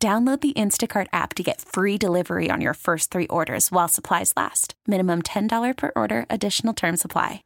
Download 0.00 0.40
the 0.40 0.52
Instacart 0.52 1.08
app 1.12 1.34
to 1.34 1.42
get 1.42 1.60
free 1.60 1.98
delivery 1.98 2.52
on 2.52 2.60
your 2.60 2.74
first 2.74 3.10
three 3.10 3.26
orders 3.26 3.72
while 3.72 3.88
supplies 3.88 4.32
last. 4.36 4.74
Minimum 4.86 5.22
$10 5.22 5.76
per 5.76 5.90
order, 5.96 6.24
additional 6.30 6.72
term 6.72 6.96
supply. 6.96 7.42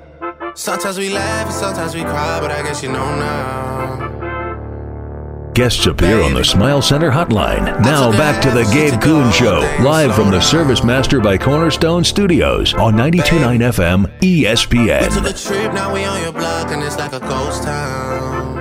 Sometimes 0.53 0.97
we 0.97 1.09
laugh 1.09 1.49
sometimes 1.53 1.95
we 1.95 2.01
cry, 2.01 2.39
but 2.41 2.51
I 2.51 2.61
guess 2.63 2.83
you 2.83 2.91
know 2.91 3.15
now. 3.15 4.16
Guests 5.57 5.87
appear 5.87 6.21
on 6.21 6.35
the 6.35 6.43
Smile 6.45 6.83
Center 6.83 7.09
hotline. 7.09 7.81
Now 7.81 8.11
back 8.11 8.39
to 8.43 8.51
the 8.51 8.61
Gabe 8.71 9.01
Kuhn 9.01 9.31
Show, 9.31 9.61
live 9.81 10.13
from 10.13 10.29
the 10.29 10.39
Service 10.39 10.83
Master 10.83 11.19
by 11.19 11.35
Cornerstone 11.35 12.03
Studios 12.03 12.75
on 12.75 12.93
92.9 12.93 13.57
FM 13.73 14.03
We 14.21 14.43
took 14.43 14.59
ESPN. 14.69 15.25
a 15.27 15.33
trip, 15.33 15.73
now 15.73 15.91
we 15.91 16.05
on 16.05 16.21
your 16.21 16.31
block, 16.31 16.69
and 16.69 16.83
it's 16.83 16.99
like 16.99 17.11
a 17.13 17.19
ghost 17.21 17.63
town. 17.63 18.55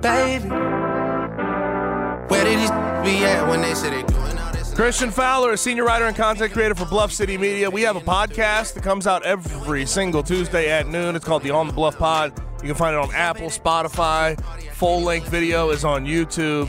Baby, 0.00 0.48
where 0.48 2.44
did 2.44 2.58
these 2.58 2.70
be 3.04 3.22
at 3.26 3.46
when 3.50 3.60
they 3.60 3.74
said 3.74 3.92
they 3.92 4.02
doing 4.04 4.38
all 4.38 4.52
this? 4.52 4.72
Christian 4.72 5.10
Fowler, 5.10 5.52
a 5.52 5.58
senior 5.58 5.84
writer 5.84 6.06
and 6.06 6.16
content 6.16 6.54
creator 6.54 6.74
for 6.74 6.86
Bluff 6.86 7.12
City 7.12 7.36
Media. 7.36 7.68
We 7.68 7.82
have 7.82 7.96
a 7.96 8.00
podcast 8.00 8.72
that 8.72 8.82
comes 8.82 9.06
out 9.06 9.26
every 9.26 9.84
single 9.84 10.22
Tuesday 10.22 10.70
at 10.70 10.86
noon. 10.86 11.14
It's 11.16 11.24
called 11.26 11.42
the 11.42 11.50
On 11.50 11.66
the 11.66 11.74
Bluff 11.74 11.98
Pod. 11.98 12.32
You 12.60 12.66
can 12.66 12.74
find 12.74 12.94
it 12.94 12.98
on 12.98 13.14
Apple, 13.14 13.48
Spotify. 13.48 14.40
Full 14.74 15.02
length 15.02 15.28
video 15.28 15.70
is 15.70 15.84
on 15.84 16.04
YouTube. 16.04 16.68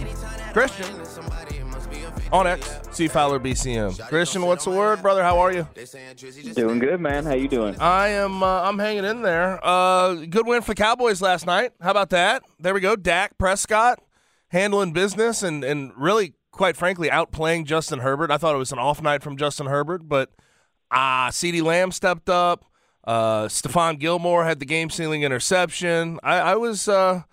Christian 0.53 0.85
on 2.31 2.45
X, 2.45 2.79
C 2.91 3.07
Fowler 3.07 3.39
BCM. 3.39 4.07
Christian, 4.07 4.43
what's 4.43 4.65
the 4.65 4.71
word, 4.71 5.01
brother? 5.01 5.23
How 5.23 5.39
are 5.39 5.51
you? 5.51 5.67
Doing 6.53 6.79
good, 6.79 6.99
man. 6.99 7.25
How 7.25 7.33
you 7.33 7.47
doing? 7.47 7.75
I 7.79 8.09
am. 8.09 8.43
Uh, 8.43 8.61
I'm 8.61 8.77
hanging 8.77 9.05
in 9.05 9.21
there. 9.23 9.59
Uh, 9.65 10.13
good 10.13 10.45
win 10.45 10.61
for 10.61 10.71
the 10.71 10.81
Cowboys 10.81 11.21
last 11.21 11.45
night. 11.45 11.71
How 11.81 11.91
about 11.91 12.11
that? 12.11 12.43
There 12.59 12.73
we 12.73 12.81
go. 12.81 12.95
Dak 12.95 13.37
Prescott 13.37 13.99
handling 14.49 14.93
business 14.93 15.41
and 15.41 15.63
and 15.63 15.91
really, 15.97 16.33
quite 16.51 16.77
frankly, 16.77 17.09
outplaying 17.09 17.65
Justin 17.65 17.99
Herbert. 17.99 18.29
I 18.29 18.37
thought 18.37 18.53
it 18.53 18.59
was 18.59 18.71
an 18.71 18.79
off 18.79 19.01
night 19.01 19.23
from 19.23 19.37
Justin 19.37 19.65
Herbert, 19.65 20.07
but 20.07 20.29
ah, 20.91 21.29
Ceedee 21.31 21.63
Lamb 21.63 21.91
stepped 21.91 22.29
up. 22.29 22.65
Uh, 23.03 23.45
Stephon 23.45 23.99
Gilmore 23.99 24.45
had 24.45 24.59
the 24.59 24.65
game 24.65 24.89
sealing 24.89 25.23
interception. 25.23 26.19
I, 26.23 26.39
I 26.39 26.55
was. 26.55 26.87
Uh, 26.87 27.23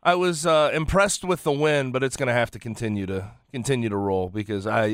I 0.00 0.14
was 0.14 0.46
uh, 0.46 0.70
impressed 0.72 1.24
with 1.24 1.42
the 1.42 1.50
win, 1.50 1.90
but 1.90 2.04
it's 2.04 2.16
going 2.16 2.28
to 2.28 2.32
have 2.32 2.52
to 2.52 2.58
continue 2.60 3.04
to 3.06 3.32
continue 3.52 3.88
to 3.88 3.96
roll 3.96 4.28
because 4.28 4.66
I 4.66 4.88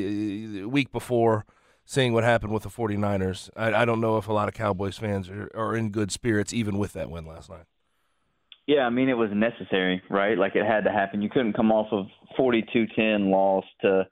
week 0.65 0.91
before 0.91 1.45
seeing 1.85 2.13
what 2.13 2.23
happened 2.23 2.51
with 2.51 2.63
the 2.63 2.69
49ers, 2.69 3.49
I, 3.55 3.73
I 3.73 3.85
don't 3.85 4.01
know 4.01 4.17
if 4.17 4.27
a 4.27 4.33
lot 4.33 4.47
of 4.47 4.55
Cowboys 4.55 4.97
fans 4.97 5.29
are, 5.29 5.49
are 5.55 5.75
in 5.75 5.91
good 5.91 6.11
spirits 6.11 6.53
even 6.53 6.77
with 6.77 6.93
that 6.93 7.09
win 7.09 7.25
last 7.25 7.49
night. 7.49 7.65
Yeah, 8.65 8.81
I 8.81 8.89
mean 8.89 9.09
it 9.09 9.13
was 9.13 9.29
necessary, 9.31 10.01
right? 10.09 10.37
Like 10.37 10.55
it 10.55 10.65
had 10.65 10.85
to 10.85 10.91
happen. 10.91 11.21
You 11.21 11.29
couldn't 11.29 11.53
come 11.53 11.71
off 11.71 11.87
of 11.91 12.07
42-10 12.37 13.29
loss 13.29 13.63
to 13.81 14.07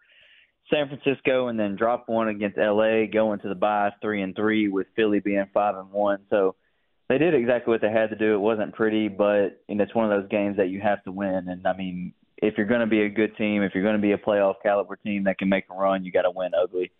San 0.73 0.87
Francisco 0.87 1.47
and 1.47 1.59
then 1.59 1.75
drop 1.75 2.05
one 2.07 2.29
against 2.29 2.57
LA, 2.57 3.05
going 3.05 3.39
to 3.39 3.49
the 3.49 3.55
bye 3.55 3.91
3 4.01 4.21
and 4.21 4.35
3 4.35 4.69
with 4.69 4.87
Philly 4.95 5.19
being 5.19 5.45
5 5.53 5.75
and 5.75 5.91
1. 5.91 6.19
So 6.29 6.55
they 7.09 7.17
did 7.17 7.33
exactly 7.35 7.71
what 7.71 7.81
they 7.81 7.91
had 7.91 8.09
to 8.09 8.15
do. 8.15 8.33
It 8.33 8.39
wasn't 8.39 8.73
pretty, 8.73 9.07
but 9.07 9.61
and 9.69 9.79
it's 9.79 9.93
one 9.93 10.11
of 10.11 10.21
those 10.21 10.29
games 10.29 10.57
that 10.57 10.69
you 10.69 10.81
have 10.81 11.03
to 11.03 11.11
win. 11.11 11.47
And 11.47 11.67
I 11.67 11.75
mean, 11.75 12.13
if 12.37 12.55
you're 12.57 12.65
going 12.67 12.81
to 12.81 12.87
be 12.87 13.03
a 13.03 13.09
good 13.09 13.37
team, 13.37 13.61
if 13.61 13.73
you're 13.73 13.83
going 13.83 13.95
to 13.95 14.01
be 14.01 14.13
a 14.13 14.17
playoff 14.17 14.55
caliber 14.63 14.95
team 14.95 15.25
that 15.25 15.37
can 15.37 15.49
make 15.49 15.65
a 15.69 15.73
run, 15.73 16.03
you 16.03 16.11
got 16.11 16.23
to 16.23 16.31
win 16.31 16.51
ugly 16.59 16.91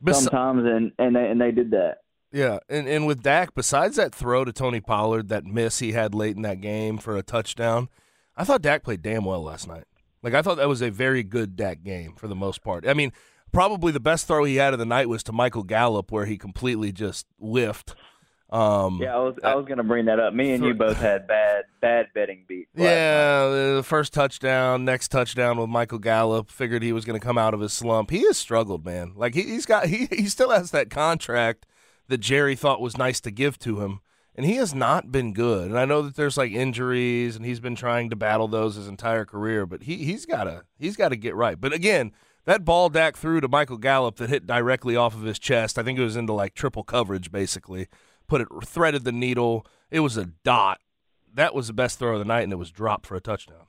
Bes- 0.00 0.24
sometimes, 0.24 0.64
and 0.64 0.92
and 0.98 1.16
they, 1.16 1.30
and 1.30 1.40
they 1.40 1.50
did 1.50 1.72
that. 1.72 1.98
yeah, 2.32 2.58
and, 2.68 2.88
and 2.88 3.06
with 3.06 3.22
Dak, 3.22 3.54
besides 3.54 3.96
that 3.96 4.14
throw 4.14 4.44
to 4.44 4.52
Tony 4.52 4.80
Pollard, 4.80 5.28
that 5.28 5.44
miss 5.44 5.80
he 5.80 5.92
had 5.92 6.14
late 6.14 6.36
in 6.36 6.42
that 6.42 6.60
game 6.60 6.98
for 6.98 7.16
a 7.16 7.22
touchdown, 7.22 7.88
I 8.36 8.44
thought 8.44 8.62
Dak 8.62 8.84
played 8.84 9.02
damn 9.02 9.24
well 9.24 9.42
last 9.42 9.66
night. 9.66 9.84
Like 10.22 10.34
I 10.34 10.42
thought 10.42 10.56
that 10.56 10.68
was 10.68 10.82
a 10.82 10.90
very 10.90 11.22
good 11.22 11.56
Dak 11.56 11.82
game 11.82 12.14
for 12.16 12.28
the 12.28 12.34
most 12.34 12.62
part. 12.62 12.86
I 12.86 12.94
mean, 12.94 13.12
probably 13.52 13.92
the 13.92 14.00
best 14.00 14.26
throw 14.26 14.44
he 14.44 14.56
had 14.56 14.72
of 14.72 14.78
the 14.78 14.86
night 14.86 15.08
was 15.08 15.22
to 15.24 15.32
Michael 15.32 15.62
Gallup, 15.62 16.10
where 16.10 16.26
he 16.26 16.36
completely 16.36 16.92
just 16.92 17.26
whiffed. 17.38 17.94
Um, 18.50 18.98
Yeah, 19.02 19.14
I 19.14 19.18
was 19.18 19.34
I 19.44 19.54
was 19.54 19.66
going 19.66 19.76
to 19.76 19.84
bring 19.84 20.06
that 20.06 20.18
up. 20.18 20.32
Me 20.32 20.52
and 20.52 20.64
you 20.64 20.72
both 20.72 20.96
had 20.96 21.26
bad 21.26 21.64
bad 21.82 22.06
betting 22.14 22.44
beats. 22.48 22.70
Yeah, 22.74 23.48
the 23.48 23.82
first 23.84 24.14
touchdown, 24.14 24.86
next 24.86 25.08
touchdown 25.08 25.58
with 25.58 25.68
Michael 25.68 25.98
Gallup. 25.98 26.50
Figured 26.50 26.82
he 26.82 26.92
was 26.94 27.04
going 27.04 27.20
to 27.20 27.24
come 27.24 27.36
out 27.36 27.52
of 27.52 27.60
his 27.60 27.74
slump. 27.74 28.10
He 28.10 28.24
has 28.26 28.38
struggled, 28.38 28.86
man. 28.86 29.12
Like 29.16 29.34
he, 29.34 29.42
he's 29.42 29.66
got, 29.66 29.86
he, 29.86 30.08
he 30.10 30.28
still 30.28 30.50
has 30.50 30.70
that 30.70 30.88
contract 30.88 31.66
that 32.08 32.18
Jerry 32.18 32.56
thought 32.56 32.80
was 32.80 32.96
nice 32.96 33.20
to 33.20 33.30
give 33.30 33.58
to 33.60 33.80
him, 33.82 34.00
and 34.38 34.46
he 34.46 34.54
has 34.54 34.72
not 34.72 35.10
been 35.10 35.32
good. 35.32 35.68
And 35.68 35.76
I 35.76 35.84
know 35.84 36.00
that 36.02 36.14
there's 36.14 36.36
like 36.36 36.52
injuries, 36.52 37.34
and 37.34 37.44
he's 37.44 37.58
been 37.58 37.74
trying 37.74 38.08
to 38.10 38.14
battle 38.16 38.46
those 38.46 38.76
his 38.76 38.86
entire 38.86 39.24
career. 39.24 39.66
But 39.66 39.82
he 39.82 39.96
he's 39.96 40.26
got 40.26 40.44
to 40.44 40.62
he's 40.78 40.96
got 40.96 41.08
to 41.08 41.16
get 41.16 41.34
right. 41.34 41.60
But 41.60 41.72
again, 41.72 42.12
that 42.44 42.64
ball 42.64 42.88
Dak 42.88 43.16
threw 43.16 43.40
to 43.40 43.48
Michael 43.48 43.78
Gallup 43.78 44.14
that 44.16 44.30
hit 44.30 44.46
directly 44.46 44.94
off 44.94 45.12
of 45.12 45.22
his 45.22 45.40
chest. 45.40 45.76
I 45.76 45.82
think 45.82 45.98
it 45.98 46.04
was 46.04 46.14
into 46.14 46.32
like 46.32 46.54
triple 46.54 46.84
coverage, 46.84 47.32
basically. 47.32 47.88
Put 48.28 48.40
it 48.40 48.48
threaded 48.64 49.02
the 49.02 49.10
needle. 49.10 49.66
It 49.90 50.00
was 50.00 50.16
a 50.16 50.26
dot. 50.26 50.78
That 51.34 51.52
was 51.52 51.66
the 51.66 51.72
best 51.72 51.98
throw 51.98 52.12
of 52.12 52.20
the 52.20 52.24
night, 52.24 52.42
and 52.42 52.52
it 52.52 52.56
was 52.56 52.70
dropped 52.70 53.06
for 53.06 53.16
a 53.16 53.20
touchdown. 53.20 53.66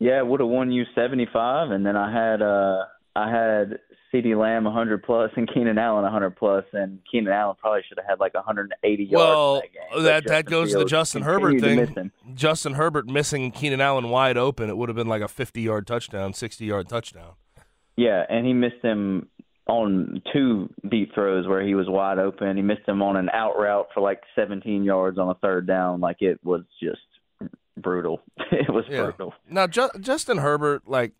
Yeah, 0.00 0.20
would 0.22 0.40
have 0.40 0.48
won 0.48 0.72
you 0.72 0.82
seventy 0.96 1.28
five, 1.32 1.70
and 1.70 1.86
then 1.86 1.94
I 1.96 2.10
had 2.10 2.42
uh 2.42 2.86
I 3.14 3.30
had 3.30 3.78
CeeDee 4.12 4.38
Lamb 4.38 4.64
hundred 4.64 5.02
plus 5.02 5.30
and 5.36 5.52
Keenan 5.52 5.78
Allen 5.78 6.10
hundred 6.10 6.36
plus, 6.36 6.64
and 6.72 7.00
Keenan 7.10 7.32
Allen 7.32 7.56
probably 7.60 7.82
should 7.88 7.98
have 7.98 8.06
had 8.08 8.20
like 8.20 8.34
hundred 8.34 8.72
and 8.72 8.74
eighty 8.92 9.04
yards. 9.04 9.14
Well, 9.14 9.54
that, 9.54 9.72
game. 9.72 10.04
That 10.04 10.26
that 10.26 10.44
goes 10.46 10.72
to 10.72 10.78
the 10.78 10.84
Justin 10.84 11.22
Herbert 11.22 11.60
thing. 11.60 12.10
Justin 12.34 12.74
Herbert 12.74 13.08
missing 13.08 13.50
Keenan 13.50 13.80
Allen 13.80 14.10
wide 14.10 14.36
open. 14.36 14.70
It 14.70 14.76
would 14.76 14.88
have 14.88 14.96
been 14.96 15.08
like 15.08 15.22
a 15.22 15.28
50 15.28 15.60
yard 15.60 15.86
touchdown, 15.86 16.32
60 16.32 16.64
yard 16.64 16.88
touchdown. 16.88 17.32
Yeah, 17.96 18.24
and 18.28 18.46
he 18.46 18.52
missed 18.52 18.82
him 18.82 19.28
on 19.66 20.22
two 20.32 20.68
deep 20.88 21.12
throws 21.14 21.46
where 21.46 21.66
he 21.66 21.74
was 21.74 21.88
wide 21.88 22.18
open. 22.18 22.56
He 22.56 22.62
missed 22.62 22.86
him 22.86 23.02
on 23.02 23.16
an 23.16 23.28
out 23.32 23.58
route 23.58 23.88
for 23.92 24.00
like 24.00 24.20
seventeen 24.34 24.84
yards 24.84 25.18
on 25.18 25.28
a 25.28 25.34
third 25.34 25.66
down. 25.66 26.00
Like 26.00 26.20
it 26.20 26.38
was 26.44 26.62
just 26.80 27.00
brutal. 27.76 28.20
it 28.52 28.72
was 28.72 28.84
brutal. 28.86 29.34
Now, 29.48 29.66
Ju- 29.66 29.90
Justin 30.00 30.38
Herbert, 30.38 30.82
like, 30.86 31.12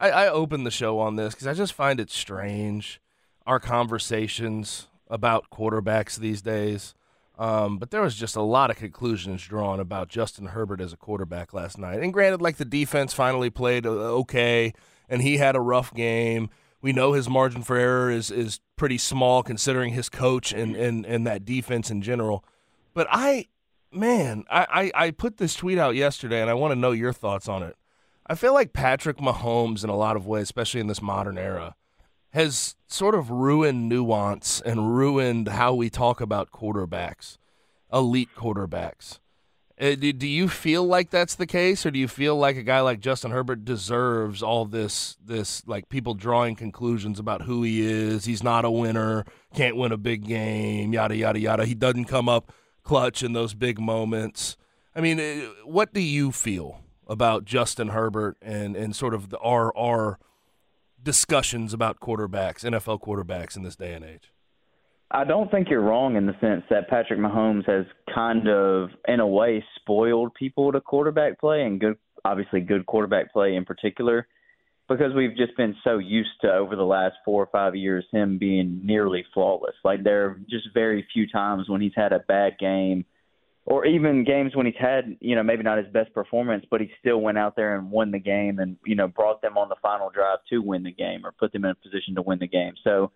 I, 0.00 0.10
I 0.10 0.28
opened 0.28 0.66
the 0.66 0.70
show 0.70 0.98
on 0.98 1.16
this 1.16 1.34
because 1.34 1.46
I 1.46 1.54
just 1.54 1.74
find 1.74 2.00
it 2.00 2.10
strange 2.10 3.00
our 3.46 3.60
conversations 3.60 4.88
about 5.08 5.50
quarterbacks 5.50 6.16
these 6.16 6.40
days. 6.40 6.94
Um, 7.38 7.78
but 7.78 7.90
there 7.90 8.02
was 8.02 8.16
just 8.16 8.36
a 8.36 8.42
lot 8.42 8.70
of 8.70 8.76
conclusions 8.76 9.42
drawn 9.42 9.80
about 9.80 10.08
Justin 10.08 10.46
Herbert 10.46 10.80
as 10.80 10.92
a 10.92 10.96
quarterback 10.96 11.54
last 11.54 11.78
night. 11.78 12.00
And 12.00 12.12
granted, 12.12 12.42
like 12.42 12.56
the 12.56 12.64
defense 12.66 13.14
finally 13.14 13.48
played 13.48 13.86
uh, 13.86 13.90
okay, 13.90 14.74
and 15.08 15.22
he 15.22 15.38
had 15.38 15.56
a 15.56 15.60
rough 15.60 15.94
game. 15.94 16.50
We 16.82 16.92
know 16.92 17.12
his 17.12 17.28
margin 17.28 17.62
for 17.62 17.76
error 17.76 18.10
is 18.10 18.30
is 18.30 18.60
pretty 18.76 18.98
small 18.98 19.42
considering 19.42 19.94
his 19.94 20.08
coach 20.08 20.52
and 20.52 20.76
and, 20.76 21.06
and 21.06 21.26
that 21.26 21.46
defense 21.46 21.90
in 21.90 22.02
general. 22.02 22.44
But 22.92 23.06
I, 23.10 23.46
man, 23.90 24.44
I, 24.50 24.90
I, 24.94 25.06
I 25.06 25.10
put 25.10 25.38
this 25.38 25.54
tweet 25.54 25.78
out 25.78 25.94
yesterday, 25.94 26.42
and 26.42 26.50
I 26.50 26.54
want 26.54 26.72
to 26.72 26.78
know 26.78 26.90
your 26.90 27.12
thoughts 27.12 27.48
on 27.48 27.62
it. 27.62 27.76
I 28.30 28.36
feel 28.36 28.54
like 28.54 28.72
Patrick 28.72 29.16
Mahomes, 29.16 29.82
in 29.82 29.90
a 29.90 29.96
lot 29.96 30.14
of 30.14 30.24
ways, 30.24 30.44
especially 30.44 30.80
in 30.80 30.86
this 30.86 31.02
modern 31.02 31.36
era, 31.36 31.74
has 32.32 32.76
sort 32.86 33.16
of 33.16 33.28
ruined 33.28 33.88
nuance 33.88 34.60
and 34.60 34.96
ruined 34.96 35.48
how 35.48 35.74
we 35.74 35.90
talk 35.90 36.20
about 36.20 36.52
quarterbacks, 36.52 37.38
elite 37.92 38.28
quarterbacks. 38.36 39.18
Uh, 39.80 39.96
do, 39.96 40.28
you 40.28 40.48
feel 40.48 40.84
like 40.84 41.10
that's 41.10 41.34
the 41.34 41.46
case, 41.46 41.84
or 41.84 41.90
do 41.90 41.98
you 41.98 42.06
feel 42.06 42.36
like 42.36 42.56
a 42.56 42.62
guy 42.62 42.80
like 42.82 43.00
Justin 43.00 43.32
Herbert 43.32 43.64
deserves 43.64 44.44
all 44.44 44.64
this, 44.64 45.16
this 45.24 45.66
like 45.66 45.88
people 45.88 46.14
drawing 46.14 46.54
conclusions 46.54 47.18
about 47.18 47.42
who 47.42 47.64
he 47.64 47.82
is? 47.82 48.26
He's 48.26 48.44
not 48.44 48.64
a 48.64 48.70
winner, 48.70 49.24
can't 49.56 49.74
win 49.74 49.90
a 49.90 49.96
big 49.96 50.24
game, 50.24 50.92
yada 50.92 51.16
yada 51.16 51.40
yada. 51.40 51.64
He 51.66 51.74
doesn't 51.74 52.04
come 52.04 52.28
up 52.28 52.52
clutch 52.84 53.24
in 53.24 53.32
those 53.32 53.54
big 53.54 53.80
moments. 53.80 54.56
I 54.94 55.00
mean, 55.00 55.18
uh, 55.18 55.48
what 55.64 55.92
do 55.92 56.00
you 56.00 56.30
feel 56.30 56.80
about 57.10 57.44
Justin 57.44 57.88
Herbert 57.88 58.38
and 58.40 58.74
and 58.74 58.96
sort 58.96 59.12
of 59.12 59.28
the, 59.28 59.38
our 59.38 60.18
discussions 61.02 61.74
about 61.74 62.00
quarterbacks, 62.00 62.64
NFL 62.64 63.00
quarterbacks 63.02 63.56
in 63.56 63.62
this 63.62 63.76
day 63.76 63.92
and 63.92 64.04
age? 64.04 64.32
I 65.10 65.24
don't 65.24 65.50
think 65.50 65.68
you're 65.68 65.80
wrong 65.80 66.14
in 66.14 66.26
the 66.26 66.36
sense 66.40 66.62
that 66.70 66.88
Patrick 66.88 67.18
Mahomes 67.18 67.68
has 67.68 67.84
kind 68.14 68.48
of, 68.48 68.90
in 69.08 69.18
a 69.18 69.26
way, 69.26 69.64
spoiled 69.76 70.34
people 70.34 70.70
to 70.70 70.80
quarterback 70.80 71.40
play 71.40 71.62
and 71.62 71.80
good, 71.80 71.96
obviously 72.24 72.60
good 72.60 72.86
quarterback 72.86 73.32
play 73.32 73.56
in 73.56 73.64
particular, 73.64 74.28
because 74.88 75.12
we've 75.12 75.36
just 75.36 75.56
been 75.56 75.74
so 75.82 75.98
used 75.98 76.30
to 76.42 76.52
over 76.52 76.76
the 76.76 76.84
last 76.84 77.16
four 77.24 77.42
or 77.42 77.48
five 77.50 77.74
years 77.74 78.04
him 78.12 78.38
being 78.38 78.82
nearly 78.84 79.24
flawless. 79.34 79.74
Like 79.82 80.04
there 80.04 80.26
are 80.26 80.40
just 80.48 80.68
very 80.74 81.04
few 81.12 81.26
times 81.28 81.68
when 81.68 81.80
he's 81.80 81.92
had 81.96 82.12
a 82.12 82.20
bad 82.20 82.56
game, 82.60 83.04
or 83.70 83.86
even 83.86 84.24
games 84.24 84.56
when 84.56 84.66
he's 84.66 84.74
had, 84.80 85.16
you 85.20 85.36
know, 85.36 85.44
maybe 85.44 85.62
not 85.62 85.78
his 85.78 85.86
best 85.92 86.12
performance, 86.12 86.64
but 86.68 86.80
he 86.80 86.90
still 86.98 87.20
went 87.20 87.38
out 87.38 87.54
there 87.54 87.76
and 87.76 87.88
won 87.88 88.10
the 88.10 88.18
game 88.18 88.58
and 88.58 88.76
you 88.84 88.96
know 88.96 89.06
brought 89.06 89.40
them 89.42 89.56
on 89.56 89.68
the 89.68 89.76
final 89.80 90.10
drive 90.10 90.40
to 90.50 90.58
win 90.58 90.82
the 90.82 90.90
game 90.90 91.24
or 91.24 91.30
put 91.30 91.52
them 91.52 91.64
in 91.64 91.70
a 91.70 91.74
position 91.76 92.16
to 92.16 92.22
win 92.22 92.40
the 92.40 92.48
game. 92.48 92.74
So 92.82 93.12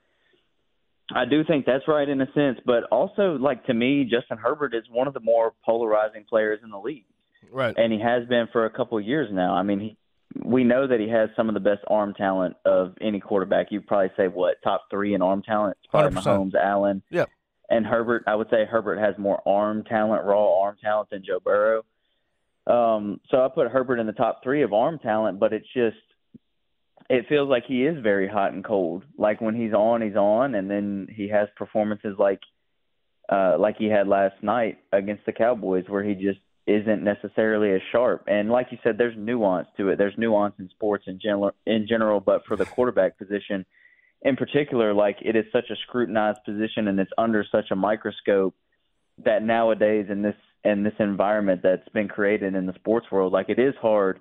I 1.12 1.24
do 1.24 1.42
think 1.42 1.66
that's 1.66 1.88
right 1.88 2.08
in 2.08 2.20
a 2.20 2.32
sense, 2.34 2.60
but 2.64 2.84
also 2.84 3.36
like 3.36 3.66
to 3.66 3.74
me, 3.74 4.04
Justin 4.04 4.38
Herbert 4.38 4.76
is 4.76 4.84
one 4.88 5.08
of 5.08 5.14
the 5.14 5.18
more 5.18 5.54
polarizing 5.64 6.24
players 6.28 6.60
in 6.62 6.70
the 6.70 6.78
league. 6.78 7.04
Right. 7.50 7.74
And 7.76 7.92
he 7.92 7.98
has 7.98 8.26
been 8.28 8.46
for 8.52 8.64
a 8.64 8.70
couple 8.70 8.96
of 8.96 9.04
years 9.04 9.30
now. 9.32 9.54
I 9.54 9.64
mean, 9.64 9.80
he 9.80 9.96
we 10.44 10.62
know 10.62 10.86
that 10.86 11.00
he 11.00 11.08
has 11.08 11.30
some 11.36 11.48
of 11.48 11.54
the 11.54 11.60
best 11.60 11.80
arm 11.88 12.14
talent 12.14 12.54
of 12.64 12.94
any 13.00 13.18
quarterback. 13.18 13.68
You'd 13.70 13.88
probably 13.88 14.10
say 14.16 14.28
what 14.28 14.62
top 14.62 14.86
three 14.88 15.14
in 15.14 15.22
arm 15.22 15.42
talent? 15.42 15.78
It's 15.82 15.90
probably 15.90 16.20
100%. 16.20 16.24
Mahomes, 16.24 16.54
Allen, 16.54 17.02
Yep. 17.10 17.28
And 17.69 17.87
Herbert. 17.87 18.25
I 18.26 18.34
would 18.34 18.49
say 18.50 18.64
Herbert 18.64 18.99
has 18.99 19.16
more 19.19 19.46
arm 19.46 19.84
talent, 19.84 20.25
raw 20.25 20.61
arm 20.61 20.76
talent 20.82 21.11
than 21.11 21.25
Joe 21.25 21.40
Burrow. 21.40 21.84
Um, 22.66 23.20
so 23.31 23.44
I 23.44 23.49
put 23.55 23.69
Herbert 23.69 23.99
in 23.99 24.06
the 24.06 24.12
top 24.12 24.43
three 24.43 24.62
of 24.62 24.72
arm 24.72 24.99
talent, 24.99 25.38
but 25.38 25.52
it's 25.52 25.66
just 25.75 25.96
it 27.11 27.26
feels 27.28 27.49
like 27.49 27.64
he 27.66 27.84
is 27.84 28.02
very 28.02 28.28
hot 28.28 28.52
and 28.52 28.64
cold. 28.64 29.05
Like 29.19 29.40
when 29.40 29.55
he's 29.55 29.75
on, 29.75 30.00
he's 30.02 30.16
on, 30.16 30.55
and 30.55 30.70
then 30.70 31.08
he 31.14 31.28
has 31.28 31.49
performances 31.56 32.16
like 32.19 32.40
uh, 33.28 33.56
like 33.58 33.76
he 33.76 33.87
had 33.87 34.08
last 34.08 34.43
night 34.43 34.78
against 34.93 35.26
the 35.26 35.32
Cowboys, 35.32 35.84
where 35.88 36.02
he 36.02 36.14
just 36.14 36.40
isn't 36.66 37.05
necessarily 37.05 37.72
as 37.72 37.82
sharp. 37.93 38.25
And 38.26 38.50
like 38.50 38.69
you 38.70 38.78
said, 38.82 38.96
there's 38.96 39.16
nuance 39.19 39.69
to 39.76 39.90
it. 39.90 39.99
There's 39.99 40.16
nuance 40.16 40.55
in 40.58 40.70
sports 40.70 41.05
in 41.06 41.20
general, 41.20 41.52
in 41.66 41.87
general, 41.87 42.20
but 42.20 42.46
for 42.46 42.56
the 42.56 42.64
quarterback 42.64 43.19
position 43.19 43.66
in 44.25 44.37
particular, 44.37 44.94
like 44.94 45.19
it 45.21 45.37
is 45.37 45.44
such 45.53 45.71
a 45.71 45.76
scrutinized 45.87 46.41
position 46.44 46.88
and 46.88 46.99
it's 46.99 47.12
under 47.19 47.44
such 47.50 47.71
a 47.71 47.76
microscope 47.76 48.55
that 49.25 49.43
nowadays 49.43 50.06
in 50.09 50.23
this 50.23 50.35
in 50.65 50.82
this 50.82 50.94
environment 50.99 51.61
that's 51.62 51.88
been 51.91 52.09
created 52.09 52.55
in 52.55 52.67
the 52.67 52.73
sports 52.75 53.06
world, 53.11 53.32
like 53.32 53.50
it 53.50 53.59
is 53.59 53.75
hard 53.81 54.21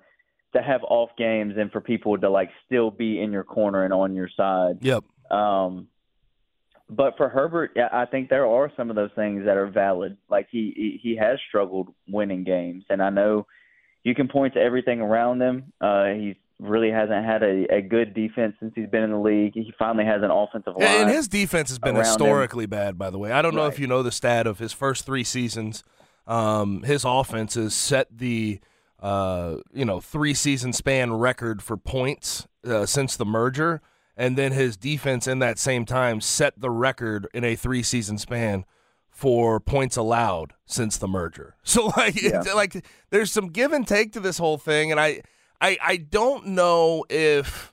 to 0.54 0.62
have 0.62 0.82
off 0.84 1.10
games 1.16 1.54
and 1.56 1.72
for 1.72 1.80
people 1.80 2.16
to 2.18 2.28
like 2.28 2.50
still 2.66 2.90
be 2.90 3.20
in 3.20 3.32
your 3.32 3.44
corner 3.44 3.82
and 3.84 3.92
on 3.94 4.14
your 4.14 4.28
side. 4.36 4.78
Yep. 4.82 5.04
Um, 5.30 5.88
but 6.90 7.16
for 7.16 7.30
Herbert, 7.30 7.72
yeah, 7.74 7.88
I 7.90 8.04
think 8.04 8.28
there 8.28 8.46
are 8.46 8.70
some 8.76 8.90
of 8.90 8.96
those 8.96 9.10
things 9.16 9.46
that 9.46 9.56
are 9.56 9.66
valid. 9.66 10.18
Like 10.28 10.48
he 10.50 10.72
he, 10.76 11.00
he 11.02 11.16
has 11.16 11.38
struggled 11.48 11.94
winning 12.06 12.44
games, 12.44 12.84
and 12.90 13.02
I 13.02 13.08
know 13.08 13.46
you 14.02 14.14
can 14.14 14.28
point 14.28 14.52
to 14.54 14.60
everything 14.60 15.00
around 15.00 15.40
him. 15.40 15.72
Uh, 15.80 16.08
he's 16.08 16.36
really 16.60 16.90
hasn't 16.90 17.24
had 17.24 17.42
a, 17.42 17.66
a 17.74 17.82
good 17.82 18.14
defense 18.14 18.54
since 18.60 18.72
he's 18.74 18.88
been 18.88 19.02
in 19.02 19.10
the 19.10 19.18
league. 19.18 19.54
He 19.54 19.72
finally 19.78 20.04
has 20.04 20.22
an 20.22 20.30
offensive 20.30 20.74
line. 20.76 21.02
And 21.02 21.10
his 21.10 21.28
defense 21.28 21.68
has 21.70 21.78
been 21.78 21.96
around 21.96 22.04
him. 22.04 22.10
historically 22.10 22.66
bad, 22.66 22.96
by 22.96 23.10
the 23.10 23.18
way. 23.18 23.32
I 23.32 23.42
don't 23.42 23.54
know 23.54 23.66
if 23.66 23.78
you 23.78 23.86
know 23.86 24.02
the 24.02 24.12
stat 24.12 24.46
of 24.46 24.58
his 24.58 24.72
first 24.72 25.04
three 25.04 25.24
seasons. 25.24 25.82
Um, 26.26 26.82
his 26.84 27.04
offense 27.04 27.54
has 27.54 27.74
set 27.74 28.06
the 28.16 28.60
uh, 29.00 29.56
you 29.72 29.84
know 29.84 30.00
three 30.00 30.32
season 30.32 30.72
span 30.72 31.12
record 31.12 31.62
for 31.62 31.76
points 31.76 32.46
uh, 32.64 32.86
since 32.86 33.16
the 33.16 33.26
merger, 33.26 33.82
and 34.16 34.38
then 34.38 34.52
his 34.52 34.76
defense 34.76 35.26
in 35.26 35.40
that 35.40 35.58
same 35.58 35.84
time 35.84 36.20
set 36.20 36.58
the 36.58 36.70
record 36.70 37.26
in 37.34 37.44
a 37.44 37.56
three 37.56 37.82
season 37.82 38.16
span 38.16 38.64
for 39.10 39.60
points 39.60 39.96
allowed 39.96 40.54
since 40.66 40.96
the 40.96 41.08
merger. 41.08 41.56
So 41.64 41.86
like 41.96 42.20
Yeah. 42.20 42.40
like 42.54 42.84
there's 43.10 43.30
some 43.30 43.48
give 43.48 43.72
and 43.72 43.86
take 43.86 44.12
to 44.12 44.20
this 44.20 44.38
whole 44.38 44.58
thing, 44.58 44.90
and 44.90 45.00
I 45.00 45.22
I 45.60 45.78
I 45.82 45.96
don't 45.96 46.48
know 46.48 47.04
if 47.08 47.72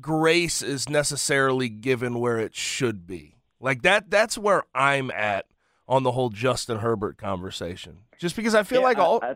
grace 0.00 0.62
is 0.62 0.88
necessarily 0.88 1.68
given 1.68 2.18
where 2.18 2.38
it 2.38 2.54
should 2.54 3.06
be. 3.06 3.36
Like 3.60 3.82
that 3.82 4.10
that's 4.10 4.38
where 4.38 4.64
I'm 4.74 5.10
at 5.10 5.46
on 5.88 6.02
the 6.02 6.12
whole 6.12 6.30
Justin 6.30 6.78
Herbert 6.78 7.18
conversation. 7.18 7.98
Just 8.18 8.36
because 8.36 8.54
I 8.54 8.62
feel 8.62 8.80
Yeah, 8.80 8.86
like 8.86 8.98
all 8.98 9.20
I, 9.22 9.34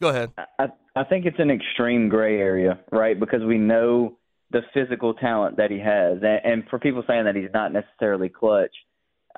Go 0.00 0.08
ahead. 0.10 0.32
I, 0.58 0.68
I 0.94 1.04
think 1.04 1.26
it's 1.26 1.40
an 1.40 1.50
extreme 1.50 2.08
gray 2.08 2.38
area, 2.38 2.78
right? 2.92 3.18
Because 3.18 3.42
we 3.42 3.58
know 3.58 4.16
the 4.50 4.62
physical 4.72 5.14
talent 5.14 5.56
that 5.56 5.70
he 5.70 5.78
has, 5.78 6.18
and, 6.22 6.40
and 6.44 6.68
for 6.70 6.78
people 6.78 7.02
saying 7.06 7.24
that 7.24 7.34
he's 7.34 7.50
not 7.52 7.72
necessarily 7.72 8.28
clutch, 8.28 8.74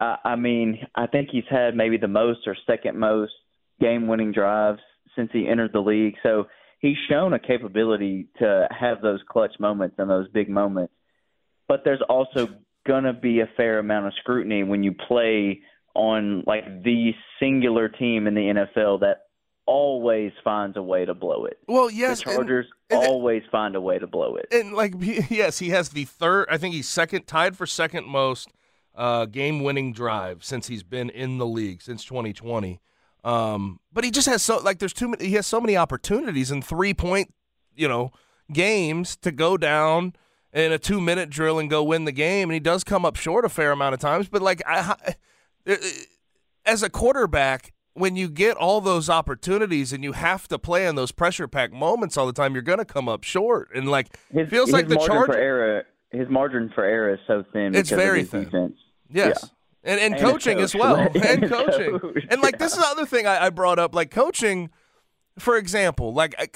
uh, 0.01 0.17
I 0.25 0.37
mean, 0.37 0.79
I 0.95 1.07
think 1.07 1.31
he's 1.31 1.45
had 1.51 1.75
maybe 1.75 1.97
the 1.97 2.09
most 2.09 2.41
or 2.47 2.57
second 2.67 2.99
most 2.99 3.33
game-winning 3.81 4.33
drives 4.33 4.81
since 5.17 5.31
he 5.33 5.49
entered 5.49 5.73
the 5.73 5.81
league. 5.81 6.15
So 6.23 6.47
he's 6.81 6.97
shown 7.09 7.33
a 7.33 7.39
capability 7.39 8.27
to 8.39 8.69
have 8.71 9.01
those 9.01 9.21
clutch 9.29 9.53
moments 9.61 9.95
and 9.99 10.11
those 10.11 10.29
big 10.29 10.49
moments. 10.49 10.93
But 11.69 11.85
there's 11.85 12.03
also 12.09 12.49
gonna 12.87 13.13
be 13.13 13.41
a 13.41 13.49
fair 13.57 13.79
amount 13.79 14.07
of 14.07 14.13
scrutiny 14.21 14.65
when 14.65 14.83
you 14.83 14.93
play 14.93 15.61
on 15.95 16.43
like 16.47 16.83
the 16.83 17.13
singular 17.39 17.89
team 17.89 18.27
in 18.27 18.35
the 18.35 18.41
NFL 18.75 19.01
that 19.01 19.23
always 19.67 20.33
finds 20.43 20.77
a 20.77 20.83
way 20.83 21.05
to 21.05 21.15
blow 21.15 21.45
it. 21.45 21.59
Well, 21.69 21.91
yes, 21.91 22.19
the 22.25 22.33
Chargers 22.33 22.67
and- 22.89 23.07
always 23.07 23.43
find 23.53 23.77
a 23.77 23.81
way 23.81 23.99
to 23.99 24.07
blow 24.07 24.35
it. 24.37 24.47
and 24.51 24.73
like 24.73 24.95
yes, 24.99 25.59
he 25.61 25.71
has 25.71 25.91
the 25.91 26.05
third. 26.05 26.49
I 26.51 26.59
think 26.59 26.75
he's 26.75 26.89
second, 26.89 27.27
tied 27.27 27.57
for 27.57 27.67
second 27.67 28.07
most 28.07 28.49
uh, 28.97 29.27
game-winning 29.27 29.93
drive 29.93 30.45
since 30.45 30.67
he's 30.67 30.83
been 30.83 31.09
in 31.11 31.39
the 31.39 31.47
league 31.47 31.83
since 31.83 32.05
2020. 32.05 32.81
Um, 33.25 33.81
but 33.93 34.05
he 34.05 34.11
just 34.11 34.27
has 34.29 34.43
so 34.43 34.59
like 34.59 34.79
there's 34.79 34.93
too 34.93 35.09
many. 35.09 35.27
He 35.27 35.35
has 35.35 35.47
so 35.47 35.61
many 35.61 35.77
opportunities 35.77 36.51
in 36.51 36.63
three-point, 36.63 37.35
you 37.75 37.89
know, 37.89 38.13
games 38.53 39.17
to 39.19 39.31
go 39.33 39.57
down 39.57 40.15
in 40.53 40.73
a 40.73 40.79
two-minute 40.79 41.31
drill 41.31 41.59
and 41.59 41.71
go 41.71 41.83
win 41.83 42.05
the 42.05 42.13
game, 42.13 42.49
and 42.49 42.55
he 42.55 42.61
does 42.61 42.83
come 42.83 43.05
up 43.05 43.17
short 43.17 43.45
a 43.45 43.49
fair 43.49 43.73
amount 43.73 43.95
of 43.95 44.01
times. 44.01 44.29
But 44.29 44.43
like 44.43 44.63
I, 44.67 45.15
as 46.65 46.83
a 46.83 46.91
quarterback, 46.91 47.73
when 47.95 48.17
you 48.17 48.29
get 48.29 48.57
all 48.57 48.81
those 48.81 49.11
opportunities 49.11 49.93
and 49.93 50.03
you 50.03 50.13
have 50.13 50.49
to 50.49 50.59
play 50.59 50.87
in 50.87 50.95
those 50.95 51.13
pressure 51.13 51.49
pack 51.49 51.73
moments 51.73 52.17
all 52.17 52.27
the 52.27 52.33
time, 52.33 52.55
you're 52.55 52.63
going 52.63 52.79
to 52.79 52.85
come 52.85 53.09
up 53.09 53.25
short. 53.25 53.69
And 53.75 53.89
like 53.89 54.17
His, 54.33 54.49
feels 54.49 54.69
his 54.69 54.73
like 54.73 54.89
the 54.89 54.95
margin 54.95 55.15
Chargers. 55.15 55.35
for 55.35 55.41
error. 55.41 55.85
His 56.11 56.29
margin 56.29 56.71
for 56.75 56.85
error 56.85 57.15
is 57.15 57.21
so 57.27 57.45
thin. 57.53 57.75
It's 57.75 57.91
very 57.91 58.25
thin. 58.25 58.45
Defense. 58.45 58.77
Yes. 59.09 59.39
Yeah. 59.43 59.49
And, 59.83 59.99
and 60.01 60.15
And 60.15 60.23
coaching 60.23 60.59
as 60.61 60.75
well. 60.75 60.97
And 61.15 61.17
And 61.25 61.49
coaching. 61.51 61.99
coach, 61.99 62.27
And 62.29 62.41
like 62.43 62.59
this 62.59 62.73
is 62.73 62.79
the 62.79 62.87
other 62.87 63.07
thing 63.07 63.27
I, 63.27 63.47
I 63.47 63.51
brought 63.51 63.79
up. 63.79 63.95
Like 63.95 64.11
coaching, 64.11 64.71
for 65.39 65.57
example, 65.57 66.13
like 66.13 66.35
I 66.39 66.49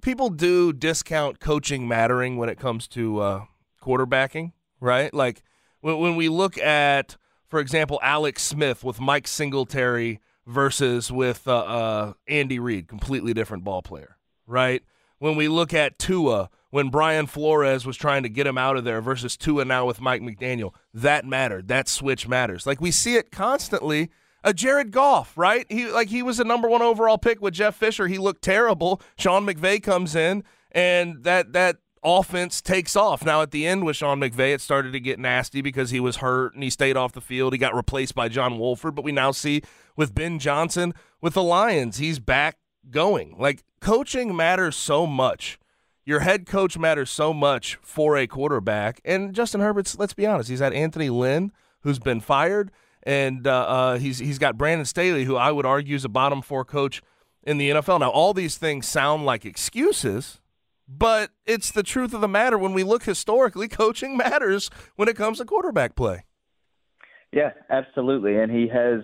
people 0.00 0.30
do 0.30 0.72
discount 0.72 1.40
coaching 1.40 1.88
mattering 1.88 2.36
when 2.36 2.48
it 2.48 2.58
comes 2.58 2.86
to 2.88 3.20
uh, 3.20 3.44
quarterbacking, 3.82 4.52
right? 4.80 5.12
Like 5.12 5.42
when, 5.80 5.98
when 5.98 6.16
we 6.16 6.28
look 6.28 6.56
at, 6.58 7.16
for 7.48 7.58
example, 7.60 7.98
Alex 8.02 8.42
Smith 8.42 8.84
with 8.84 9.00
Mike 9.00 9.26
Singletary 9.26 10.20
versus 10.46 11.10
with 11.12 11.46
uh, 11.46 11.58
uh, 11.58 12.12
Andy 12.28 12.58
Reid, 12.58 12.88
completely 12.88 13.34
different 13.34 13.64
ball 13.64 13.82
player, 13.82 14.16
right? 14.46 14.82
When 15.18 15.36
we 15.36 15.48
look 15.48 15.72
at 15.74 15.98
Tua, 15.98 16.50
when 16.72 16.88
Brian 16.88 17.26
Flores 17.26 17.84
was 17.84 17.98
trying 17.98 18.22
to 18.22 18.30
get 18.30 18.46
him 18.46 18.56
out 18.56 18.78
of 18.78 18.84
there 18.84 19.02
versus 19.02 19.36
Tua 19.36 19.66
now 19.66 19.84
with 19.84 20.00
Mike 20.00 20.22
McDaniel, 20.22 20.72
that 20.94 21.26
mattered. 21.26 21.68
That 21.68 21.86
switch 21.86 22.26
matters. 22.26 22.66
Like 22.66 22.80
we 22.80 22.90
see 22.90 23.14
it 23.14 23.30
constantly. 23.30 24.10
A 24.42 24.54
Jared 24.54 24.90
Goff, 24.90 25.36
right? 25.36 25.66
He 25.68 25.86
like 25.88 26.08
he 26.08 26.22
was 26.22 26.40
a 26.40 26.44
number 26.44 26.68
one 26.68 26.80
overall 26.82 27.18
pick 27.18 27.42
with 27.42 27.54
Jeff 27.54 27.76
Fisher. 27.76 28.08
He 28.08 28.16
looked 28.16 28.42
terrible. 28.42 29.02
Sean 29.16 29.46
McVay 29.46 29.82
comes 29.82 30.16
in, 30.16 30.44
and 30.72 31.22
that 31.24 31.52
that 31.52 31.76
offense 32.02 32.62
takes 32.62 32.96
off. 32.96 33.22
Now 33.22 33.42
at 33.42 33.50
the 33.50 33.66
end 33.66 33.84
with 33.84 33.96
Sean 33.96 34.18
McVay, 34.18 34.54
it 34.54 34.62
started 34.62 34.94
to 34.94 35.00
get 35.00 35.18
nasty 35.18 35.60
because 35.60 35.90
he 35.90 36.00
was 36.00 36.16
hurt 36.16 36.54
and 36.54 36.62
he 36.62 36.70
stayed 36.70 36.96
off 36.96 37.12
the 37.12 37.20
field. 37.20 37.52
He 37.52 37.58
got 37.58 37.76
replaced 37.76 38.14
by 38.14 38.28
John 38.28 38.58
Wolford, 38.58 38.94
but 38.94 39.04
we 39.04 39.12
now 39.12 39.30
see 39.30 39.62
with 39.94 40.14
Ben 40.14 40.38
Johnson 40.38 40.94
with 41.20 41.34
the 41.34 41.42
Lions, 41.42 41.98
he's 41.98 42.18
back 42.18 42.56
going. 42.90 43.36
Like 43.38 43.62
coaching 43.80 44.34
matters 44.34 44.74
so 44.74 45.06
much. 45.06 45.58
Your 46.04 46.20
head 46.20 46.46
coach 46.46 46.76
matters 46.76 47.10
so 47.10 47.32
much 47.32 47.76
for 47.76 48.16
a 48.16 48.26
quarterback. 48.26 49.00
And 49.04 49.34
Justin 49.34 49.60
Herbert's, 49.60 49.96
let's 49.98 50.14
be 50.14 50.26
honest, 50.26 50.48
he's 50.48 50.60
had 50.60 50.72
Anthony 50.72 51.10
Lynn, 51.10 51.52
who's 51.80 51.98
been 51.98 52.20
fired, 52.20 52.72
and 53.04 53.46
uh, 53.46 53.60
uh, 53.60 53.98
he's 53.98 54.18
he's 54.18 54.38
got 54.38 54.58
Brandon 54.58 54.84
Staley, 54.84 55.24
who 55.24 55.36
I 55.36 55.50
would 55.52 55.66
argue 55.66 55.96
is 55.96 56.04
a 56.04 56.08
bottom 56.08 56.42
four 56.42 56.64
coach 56.64 57.02
in 57.44 57.58
the 57.58 57.70
NFL. 57.70 58.00
Now, 58.00 58.10
all 58.10 58.34
these 58.34 58.56
things 58.56 58.86
sound 58.88 59.24
like 59.24 59.44
excuses, 59.44 60.40
but 60.88 61.30
it's 61.46 61.70
the 61.70 61.82
truth 61.82 62.14
of 62.14 62.20
the 62.20 62.28
matter. 62.28 62.58
When 62.58 62.72
we 62.72 62.84
look 62.84 63.04
historically, 63.04 63.68
coaching 63.68 64.16
matters 64.16 64.70
when 64.96 65.08
it 65.08 65.16
comes 65.16 65.38
to 65.38 65.44
quarterback 65.44 65.96
play. 65.96 66.24
Yeah, 67.32 67.50
absolutely. 67.70 68.36
And 68.36 68.52
he 68.52 68.68
has 68.68 69.00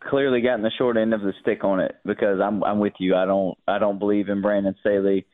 clearly 0.00 0.40
gotten 0.40 0.62
the 0.62 0.72
short 0.76 0.96
end 0.96 1.14
of 1.14 1.20
the 1.20 1.32
stick 1.40 1.62
on 1.64 1.80
it 1.80 1.96
because 2.04 2.40
I'm 2.40 2.64
I'm 2.64 2.78
with 2.78 2.94
you. 2.98 3.14
I 3.14 3.26
don't 3.26 3.56
I 3.68 3.78
don't 3.78 3.98
believe 3.98 4.28
in 4.28 4.42
Brandon 4.42 4.74
Staley. 4.80 5.26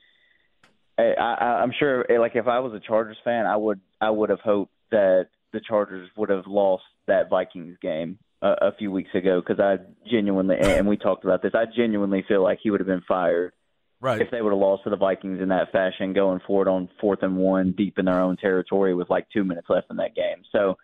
I, 0.99 1.13
I 1.19 1.45
I'm 1.63 1.73
sure 1.79 2.05
like 2.19 2.37
if 2.37 2.47
I 2.47 2.61
was 2.61 2.73
a 2.73 2.81
Chargers 2.81 3.19
fan, 3.25 3.47
I 3.47 3.57
would 3.57 3.81
I 4.01 4.11
would 4.11 4.31
have 4.31 4.41
hoped 4.41 4.73
that 4.91 5.29
the 5.53 5.61
Chargers 5.61 6.09
would 6.17 6.31
have 6.31 6.47
lost 6.47 6.85
that 7.07 7.31
Vikings 7.31 7.77
game 7.81 8.19
a, 8.43 8.69
a 8.69 8.73
few 8.79 8.91
weeks 8.91 9.11
ago 9.15 9.41
because 9.41 9.61
I 9.61 9.77
genuinely 10.11 10.57
and 10.61 10.87
we 10.87 10.97
talked 10.97 11.25
about 11.25 11.43
this. 11.43 11.53
I 11.55 11.65
genuinely 11.67 12.25
feel 12.27 12.43
like 12.43 12.61
he 12.63 12.71
would 12.71 12.81
have 12.81 12.87
been 12.87 13.05
fired 13.07 13.53
Right. 13.99 14.21
if 14.21 14.31
they 14.31 14.43
would 14.43 14.51
have 14.51 14.59
lost 14.59 14.85
to 14.85 14.91
the 14.91 14.97
Vikings 14.97 15.41
in 15.41 15.49
that 15.49 15.73
fashion, 15.73 16.13
going 16.13 16.41
forward 16.47 16.69
on 16.69 16.91
fourth 17.01 17.23
and 17.23 17.39
one, 17.39 17.73
deep 17.73 17.99
in 17.99 18.05
their 18.05 18.21
own 18.21 18.37
territory 18.37 18.95
with 18.95 19.09
like 19.09 19.27
two 19.33 19.43
minutes 19.43 19.69
left 19.71 19.91
in 19.91 19.97
that 19.97 20.15
game. 20.15 20.45
So 20.53 20.77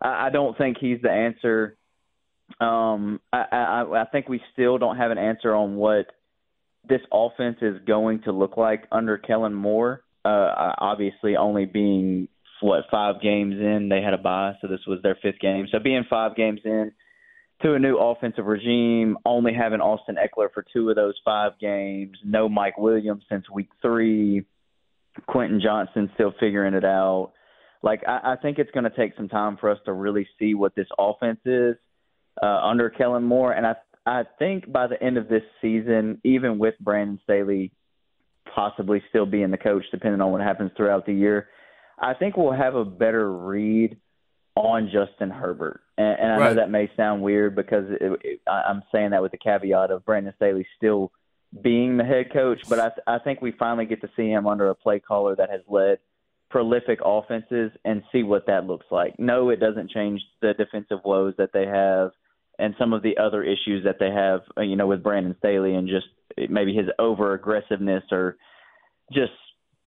I, 0.00 0.26
I 0.26 0.30
don't 0.30 0.56
think 0.56 0.78
he's 0.78 1.02
the 1.02 1.10
answer. 1.10 1.76
Um, 2.58 3.20
I, 3.30 3.44
I, 3.52 4.02
I 4.02 4.04
think 4.10 4.28
we 4.28 4.40
still 4.54 4.78
don't 4.78 4.96
have 4.96 5.10
an 5.10 5.18
answer 5.18 5.54
on 5.54 5.76
what 5.76 6.06
this 6.88 7.00
offense 7.12 7.58
is 7.62 7.76
going 7.86 8.22
to 8.22 8.32
look 8.32 8.56
like 8.56 8.84
under 8.92 9.18
Kellen 9.18 9.54
Moore. 9.54 10.02
Uh, 10.24 10.72
obviously, 10.78 11.36
only 11.36 11.64
being 11.64 12.28
what 12.60 12.84
five 12.90 13.20
games 13.20 13.54
in, 13.54 13.88
they 13.88 14.02
had 14.02 14.14
a 14.14 14.18
bye, 14.18 14.52
so 14.60 14.68
this 14.68 14.80
was 14.86 15.00
their 15.02 15.16
fifth 15.22 15.38
game. 15.40 15.66
So 15.70 15.78
being 15.78 16.04
five 16.08 16.36
games 16.36 16.60
in 16.64 16.92
to 17.62 17.74
a 17.74 17.78
new 17.78 17.96
offensive 17.96 18.46
regime, 18.46 19.18
only 19.24 19.52
having 19.54 19.80
Austin 19.80 20.16
Ekeler 20.16 20.48
for 20.52 20.64
two 20.72 20.90
of 20.90 20.96
those 20.96 21.14
five 21.24 21.52
games, 21.60 22.16
no 22.24 22.48
Mike 22.48 22.78
Williams 22.78 23.24
since 23.30 23.48
week 23.50 23.68
three, 23.80 24.44
Quentin 25.26 25.60
Johnston 25.62 26.10
still 26.14 26.34
figuring 26.38 26.74
it 26.74 26.84
out. 26.84 27.32
Like 27.82 28.02
I, 28.06 28.32
I 28.32 28.36
think 28.40 28.58
it's 28.58 28.70
going 28.72 28.84
to 28.84 28.96
take 28.96 29.16
some 29.16 29.28
time 29.28 29.56
for 29.58 29.70
us 29.70 29.78
to 29.86 29.92
really 29.92 30.26
see 30.38 30.54
what 30.54 30.74
this 30.74 30.88
offense 30.98 31.40
is 31.44 31.76
uh, 32.42 32.60
under 32.62 32.90
Kellen 32.90 33.24
Moore, 33.24 33.52
and 33.52 33.66
I 33.66 33.74
I 34.06 34.22
think 34.38 34.70
by 34.70 34.86
the 34.86 35.02
end 35.02 35.16
of 35.18 35.28
this 35.28 35.42
season, 35.60 36.20
even 36.24 36.58
with 36.58 36.74
Brandon 36.80 37.18
Staley 37.24 37.72
possibly 38.54 39.02
still 39.08 39.26
being 39.26 39.50
the 39.50 39.58
coach, 39.58 39.84
depending 39.90 40.20
on 40.20 40.30
what 40.32 40.40
happens 40.40 40.70
throughout 40.76 41.04
the 41.06 41.12
year, 41.12 41.48
I 41.98 42.14
think 42.14 42.36
we'll 42.36 42.52
have 42.52 42.74
a 42.74 42.84
better 42.84 43.30
read 43.32 43.98
on 44.54 44.90
Justin 44.92 45.30
Herbert. 45.30 45.82
And, 45.98 46.18
and 46.20 46.32
I 46.32 46.38
Right. 46.38 46.48
know 46.50 46.54
that 46.54 46.70
may 46.70 46.90
sound 46.96 47.22
weird 47.22 47.54
because 47.56 47.84
it, 47.90 48.20
it, 48.24 48.40
I'm 48.46 48.82
saying 48.92 49.10
that 49.10 49.22
with 49.22 49.32
the 49.32 49.38
caveat 49.38 49.90
of 49.90 50.04
Brandon 50.04 50.32
Staley 50.36 50.66
still 50.76 51.12
being 51.62 51.96
the 51.96 52.04
head 52.04 52.32
coach, 52.32 52.58
but 52.68 52.78
I, 52.78 52.88
th- 52.88 53.04
I 53.06 53.18
think 53.18 53.42
we 53.42 53.52
finally 53.52 53.86
get 53.86 54.00
to 54.02 54.10
see 54.16 54.28
him 54.28 54.46
under 54.46 54.68
a 54.68 54.74
play 54.74 55.00
caller 55.00 55.34
that 55.36 55.50
has 55.50 55.60
led 55.68 55.98
prolific 56.48 57.00
offenses 57.04 57.72
and 57.84 58.02
see 58.12 58.22
what 58.22 58.46
that 58.46 58.66
looks 58.66 58.86
like. 58.90 59.18
No, 59.18 59.50
it 59.50 59.58
doesn't 59.60 59.90
change 59.90 60.20
the 60.40 60.54
defensive 60.54 61.00
woes 61.04 61.34
that 61.38 61.50
they 61.52 61.66
have 61.66 62.12
and 62.58 62.74
some 62.78 62.92
of 62.92 63.02
the 63.02 63.18
other 63.18 63.42
issues 63.42 63.84
that 63.84 63.96
they 63.98 64.10
have, 64.10 64.40
uh, 64.56 64.62
you 64.62 64.76
know, 64.76 64.86
with 64.86 65.02
Brandon 65.02 65.34
Staley 65.38 65.74
and 65.74 65.88
just 65.88 66.06
maybe 66.50 66.74
his 66.74 66.86
over 66.98 67.34
aggressiveness 67.34 68.04
or 68.10 68.36
just 69.12 69.32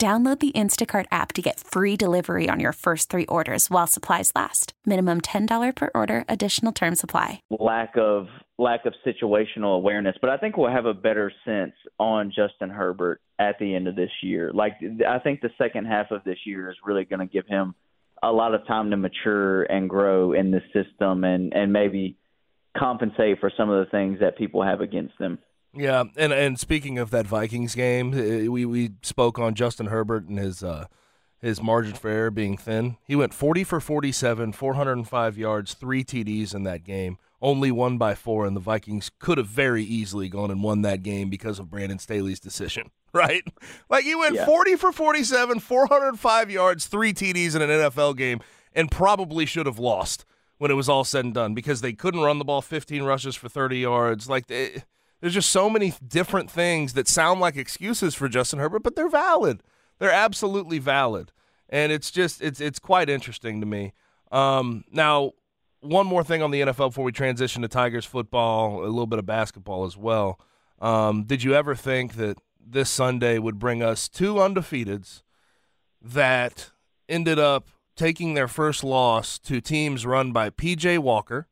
Download 0.00 0.38
the 0.38 0.52
Instacart 0.52 1.06
app 1.10 1.32
to 1.32 1.42
get 1.42 1.58
free 1.58 1.96
delivery 1.96 2.48
on 2.48 2.60
your 2.60 2.72
first 2.72 3.10
three 3.10 3.26
orders 3.26 3.68
while 3.68 3.88
supplies 3.88 4.30
last. 4.36 4.72
Minimum 4.86 5.22
$10 5.22 5.74
per 5.74 5.90
order, 5.92 6.24
additional 6.28 6.70
term 6.70 6.94
supply. 6.94 7.42
lack 7.50 7.96
of 7.96 8.28
lack 8.60 8.86
of 8.86 8.94
situational 9.04 9.76
awareness. 9.76 10.16
But 10.20 10.30
I 10.30 10.36
think 10.36 10.56
we'll 10.56 10.70
have 10.70 10.86
a 10.86 10.94
better 10.94 11.32
sense 11.44 11.72
on 11.98 12.32
Justin 12.34 12.70
Herbert 12.70 13.20
at 13.40 13.58
the 13.58 13.74
end 13.74 13.88
of 13.88 13.96
this 13.96 14.10
year. 14.22 14.52
Like 14.52 14.74
I 15.08 15.18
think 15.18 15.40
the 15.40 15.50
second 15.58 15.86
half 15.86 16.12
of 16.12 16.22
this 16.22 16.38
year 16.44 16.70
is 16.70 16.76
really 16.84 17.04
going 17.04 17.26
to 17.26 17.32
give 17.32 17.48
him 17.48 17.74
a 18.22 18.30
lot 18.30 18.54
of 18.54 18.66
time 18.68 18.90
to 18.90 18.96
mature 18.96 19.64
and 19.64 19.90
grow 19.90 20.32
in 20.32 20.52
the 20.52 20.60
system 20.72 21.24
and 21.24 21.52
and 21.52 21.72
maybe 21.72 22.16
compensate 22.76 23.40
for 23.40 23.50
some 23.56 23.68
of 23.68 23.84
the 23.84 23.90
things 23.90 24.20
that 24.20 24.38
people 24.38 24.62
have 24.62 24.80
against 24.80 25.18
them. 25.18 25.40
Yeah, 25.74 26.04
and 26.16 26.32
and 26.32 26.58
speaking 26.58 26.98
of 26.98 27.10
that 27.10 27.26
Vikings 27.26 27.74
game, 27.74 28.12
uh, 28.14 28.50
we 28.50 28.64
we 28.64 28.92
spoke 29.02 29.38
on 29.38 29.54
Justin 29.54 29.86
Herbert 29.86 30.26
and 30.26 30.38
his 30.38 30.62
uh, 30.62 30.86
his 31.40 31.62
margin 31.62 31.94
for 31.94 32.08
error 32.08 32.30
being 32.30 32.56
thin. 32.56 32.96
He 33.04 33.14
went 33.14 33.34
40 33.34 33.64
for 33.64 33.78
47, 33.80 34.52
405 34.52 35.38
yards, 35.38 35.74
three 35.74 36.02
TDs 36.02 36.54
in 36.54 36.64
that 36.64 36.84
game. 36.84 37.18
Only 37.40 37.70
won 37.70 37.98
by 37.98 38.14
four, 38.16 38.46
and 38.46 38.56
the 38.56 38.60
Vikings 38.60 39.10
could 39.20 39.38
have 39.38 39.46
very 39.46 39.84
easily 39.84 40.28
gone 40.28 40.50
and 40.50 40.60
won 40.62 40.82
that 40.82 41.04
game 41.04 41.28
because 41.30 41.60
of 41.60 41.70
Brandon 41.70 41.98
Staley's 41.98 42.40
decision. 42.40 42.90
Right? 43.14 43.42
Like 43.88 44.04
he 44.04 44.14
went 44.14 44.34
Yeah. 44.34 44.44
40 44.44 44.76
for 44.76 44.92
47, 44.92 45.60
405 45.60 46.50
yards, 46.50 46.86
three 46.86 47.14
TDs 47.14 47.56
in 47.56 47.62
an 47.62 47.70
NFL 47.70 48.18
game, 48.18 48.40
and 48.74 48.90
probably 48.90 49.46
should 49.46 49.64
have 49.64 49.78
lost 49.78 50.26
when 50.58 50.70
it 50.70 50.74
was 50.74 50.90
all 50.90 51.04
said 51.04 51.24
and 51.24 51.32
done 51.32 51.54
because 51.54 51.80
they 51.80 51.94
couldn't 51.94 52.20
run 52.20 52.38
the 52.38 52.44
ball 52.44 52.60
15 52.60 53.02
rushes 53.04 53.34
for 53.34 53.48
30 53.48 53.78
yards. 53.78 54.28
Like 54.28 54.46
they, 54.48 54.82
there's 55.20 55.34
just 55.34 55.50
so 55.50 55.68
many 55.68 55.94
different 56.06 56.50
things 56.50 56.92
that 56.92 57.08
sound 57.08 57.40
like 57.40 57.56
excuses 57.56 58.14
for 58.14 58.28
Justin 58.28 58.58
Herbert, 58.58 58.82
but 58.82 58.96
they're 58.96 59.08
valid. 59.08 59.62
They're 59.98 60.12
absolutely 60.12 60.78
valid, 60.78 61.32
and 61.68 61.90
it's 61.90 62.10
just 62.10 62.40
it's 62.40 62.60
it's 62.60 62.78
quite 62.78 63.08
interesting 63.08 63.60
to 63.60 63.66
me. 63.66 63.92
Um, 64.30 64.84
now, 64.92 65.32
one 65.80 66.06
more 66.06 66.22
thing 66.22 66.42
on 66.42 66.50
the 66.50 66.60
NFL 66.60 66.90
before 66.90 67.04
we 67.04 67.12
transition 67.12 67.62
to 67.62 67.68
Tigers 67.68 68.04
football, 68.04 68.84
a 68.84 68.86
little 68.86 69.06
bit 69.06 69.18
of 69.18 69.26
basketball 69.26 69.84
as 69.84 69.96
well. 69.96 70.38
Um, 70.80 71.24
did 71.24 71.42
you 71.42 71.54
ever 71.54 71.74
think 71.74 72.14
that 72.14 72.38
this 72.60 72.90
Sunday 72.90 73.38
would 73.38 73.58
bring 73.58 73.82
us 73.82 74.08
two 74.08 74.34
undefeateds 74.34 75.22
that 76.00 76.70
ended 77.08 77.38
up 77.38 77.68
taking 77.96 78.34
their 78.34 78.48
first 78.48 78.84
loss 78.84 79.38
to 79.40 79.60
teams 79.60 80.06
run 80.06 80.32
by 80.32 80.50
PJ 80.50 80.98
Walker? 80.98 81.48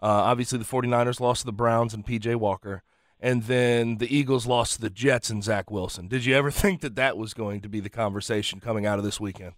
Uh, 0.00 0.06
obviously, 0.06 0.58
the 0.58 0.64
49ers 0.64 1.20
lost 1.20 1.40
to 1.40 1.46
the 1.46 1.52
Browns 1.52 1.94
and 1.94 2.04
PJ 2.04 2.36
Walker. 2.36 2.82
And 3.22 3.44
then 3.44 3.98
the 3.98 4.14
Eagles 4.14 4.46
lost 4.46 4.74
to 4.74 4.80
the 4.80 4.90
Jets 4.90 5.30
and 5.30 5.44
Zach 5.44 5.70
Wilson. 5.70 6.08
Did 6.08 6.24
you 6.24 6.34
ever 6.34 6.50
think 6.62 6.80
that 6.80 6.96
that 6.96 7.16
was 7.16 7.32
going 7.32 7.60
to 7.62 7.68
be 7.68 7.80
the 7.80 7.88
conversation 7.88 8.60
coming 8.60 8.84
out 8.84 8.98
of 8.98 9.04
this 9.04 9.20
weekend? 9.20 9.52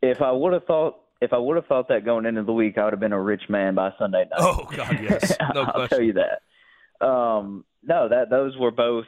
If 0.00 0.22
I 0.22 0.32
would 0.32 0.54
have 0.54 0.64
thought 0.64 1.00
if 1.20 1.32
I 1.32 1.38
would 1.38 1.56
have 1.56 1.66
thought 1.66 1.88
that 1.88 2.04
going 2.04 2.26
into 2.26 2.44
the 2.44 2.52
week, 2.52 2.78
I 2.78 2.84
would 2.84 2.92
have 2.92 3.00
been 3.00 3.12
a 3.12 3.20
rich 3.20 3.42
man 3.48 3.74
by 3.74 3.90
Sunday 3.98 4.20
night. 4.30 4.38
Oh, 4.38 4.68
God, 4.74 4.98
yes. 5.02 5.36
No 5.54 5.62
I'll 5.62 5.72
question. 5.72 5.88
tell 5.88 6.02
you 6.02 6.12
that. 6.14 7.04
Um, 7.04 7.64
no, 7.82 8.08
that 8.08 8.30
those 8.30 8.56
were 8.56 8.70
both 8.70 9.04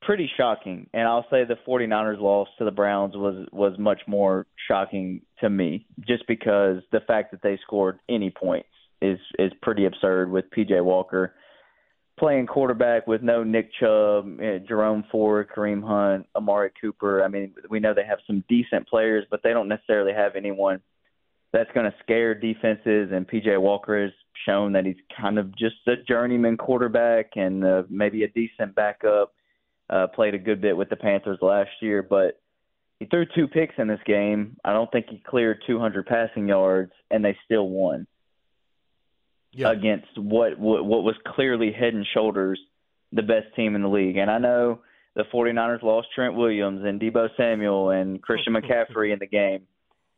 pretty 0.00 0.30
shocking, 0.36 0.88
and 0.94 1.06
I'll 1.06 1.26
say 1.30 1.44
the 1.44 1.58
49ers 1.66 2.20
loss 2.20 2.48
to 2.58 2.64
the 2.64 2.70
Browns 2.70 3.14
was 3.14 3.46
was 3.52 3.78
much 3.78 4.00
more 4.06 4.46
shocking 4.66 5.22
to 5.40 5.50
me, 5.50 5.86
just 6.06 6.26
because 6.26 6.78
the 6.92 7.00
fact 7.00 7.30
that 7.32 7.42
they 7.42 7.58
scored 7.62 7.98
any 8.08 8.30
points 8.30 8.68
is 9.02 9.18
is 9.38 9.52
pretty 9.60 9.84
absurd 9.84 10.30
with 10.30 10.46
PJ 10.56 10.82
Walker 10.82 11.34
playing 12.18 12.46
quarterback 12.46 13.06
with 13.06 13.22
no 13.22 13.42
Nick 13.42 13.70
Chubb, 13.78 14.40
eh, 14.40 14.58
Jerome 14.66 15.04
Ford, 15.10 15.48
Kareem 15.54 15.82
Hunt, 15.82 16.26
Amari 16.34 16.70
Cooper. 16.80 17.22
I 17.22 17.28
mean, 17.28 17.54
we 17.70 17.80
know 17.80 17.94
they 17.94 18.04
have 18.04 18.18
some 18.26 18.44
decent 18.48 18.88
players, 18.88 19.24
but 19.30 19.40
they 19.42 19.50
don't 19.50 19.68
necessarily 19.68 20.12
have 20.12 20.36
anyone 20.36 20.80
that's 21.52 21.70
going 21.72 21.86
to 21.86 21.94
scare 22.02 22.34
defenses. 22.34 23.10
And 23.12 23.26
PJ 23.26 23.60
Walker 23.60 24.02
has 24.02 24.12
shown 24.46 24.72
that 24.72 24.84
he's 24.84 24.96
kind 25.18 25.38
of 25.38 25.56
just 25.56 25.76
a 25.86 25.96
journeyman 25.96 26.56
quarterback 26.56 27.32
and 27.36 27.64
uh, 27.64 27.82
maybe 27.88 28.24
a 28.24 28.28
decent 28.28 28.74
backup. 28.74 29.32
Uh, 29.90 30.06
played 30.06 30.34
a 30.34 30.38
good 30.38 30.60
bit 30.60 30.76
with 30.76 30.90
the 30.90 30.96
Panthers 30.96 31.38
last 31.40 31.70
year, 31.80 32.02
but 32.02 32.38
he 33.00 33.06
threw 33.06 33.24
two 33.34 33.48
picks 33.48 33.74
in 33.78 33.88
this 33.88 34.00
game. 34.04 34.58
I 34.62 34.74
don't 34.74 34.90
think 34.92 35.06
he 35.08 35.22
cleared 35.26 35.62
200 35.66 36.04
passing 36.04 36.46
yards, 36.46 36.92
and 37.10 37.24
they 37.24 37.34
still 37.46 37.68
won 37.70 38.06
Yeah. 39.58 39.72
against 39.72 40.16
what, 40.16 40.58
what 40.58 40.84
what 40.84 41.02
was 41.02 41.16
clearly 41.26 41.72
head 41.72 41.94
and 41.94 42.06
shoulders 42.14 42.60
the 43.12 43.22
best 43.22 43.54
team 43.56 43.74
in 43.74 43.82
the 43.82 43.88
league. 43.88 44.16
And 44.16 44.30
I 44.30 44.38
know 44.38 44.80
the 45.14 45.24
49ers 45.24 45.82
lost 45.82 46.08
Trent 46.14 46.34
Williams 46.34 46.84
and 46.84 47.00
Deebo 47.00 47.28
Samuel 47.36 47.90
and 47.90 48.22
Christian 48.22 48.52
McCaffrey 48.54 49.12
in 49.12 49.18
the 49.18 49.26
game. 49.26 49.62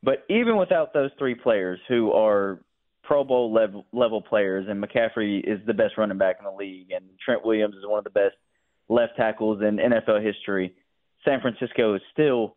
But 0.02 0.24
even 0.28 0.56
without 0.56 0.92
those 0.92 1.10
three 1.18 1.34
players 1.34 1.78
who 1.88 2.12
are 2.12 2.60
Pro 3.02 3.24
Bowl 3.24 3.52
level, 3.52 3.86
level 3.92 4.20
players, 4.22 4.66
and 4.68 4.82
McCaffrey 4.82 5.40
is 5.42 5.58
the 5.66 5.74
best 5.74 5.96
running 5.98 6.18
back 6.18 6.36
in 6.38 6.44
the 6.44 6.52
league, 6.52 6.90
and 6.90 7.04
Trent 7.24 7.44
Williams 7.44 7.74
is 7.76 7.84
one 7.86 7.98
of 7.98 8.04
the 8.04 8.10
best 8.10 8.34
left 8.88 9.16
tackles 9.16 9.62
in 9.62 9.76
NFL 9.76 10.22
history, 10.22 10.74
San 11.24 11.40
Francisco 11.40 11.94
is 11.94 12.02
still 12.12 12.56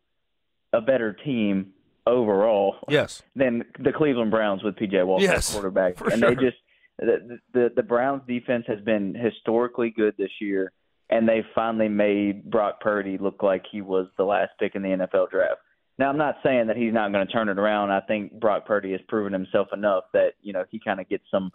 a 0.73 0.81
better 0.81 1.13
team 1.13 1.73
overall 2.07 2.75
Yes. 2.89 3.21
than 3.35 3.63
the 3.79 3.91
Cleveland 3.93 4.31
Browns 4.31 4.63
with 4.63 4.75
PJ 4.75 5.05
Walker 5.05 5.23
Yes, 5.23 5.49
as 5.49 5.53
quarterback. 5.53 5.99
and 6.01 6.19
sure. 6.19 6.35
they 6.35 6.41
just 6.41 6.57
the, 7.00 7.39
the 7.53 7.69
the 7.75 7.83
Browns 7.83 8.21
defense 8.27 8.65
has 8.67 8.79
been 8.81 9.15
historically 9.15 9.89
good 9.89 10.15
this 10.17 10.31
year, 10.39 10.71
and 11.09 11.27
they 11.27 11.43
finally 11.55 11.89
made 11.89 12.50
Brock 12.50 12.81
Purdy 12.81 13.17
look 13.17 13.41
like 13.41 13.63
he 13.71 13.81
was 13.81 14.07
the 14.17 14.23
last 14.23 14.51
pick 14.59 14.75
in 14.75 14.81
the 14.81 14.89
NFL 14.89 15.29
draft. 15.31 15.59
Now, 15.97 16.09
I'm 16.09 16.17
not 16.17 16.38
saying 16.43 16.67
that 16.67 16.77
he's 16.77 16.93
not 16.93 17.12
going 17.12 17.25
to 17.25 17.31
turn 17.31 17.50
it 17.50 17.59
around. 17.59 17.91
I 17.91 18.01
think 18.01 18.39
Brock 18.39 18.65
Purdy 18.65 18.91
has 18.93 19.01
proven 19.07 19.33
himself 19.33 19.67
enough 19.73 20.05
that 20.13 20.33
you 20.41 20.53
know 20.53 20.65
he 20.69 20.79
kind 20.79 21.00
of 21.00 21.09
gets 21.09 21.23
some 21.31 21.51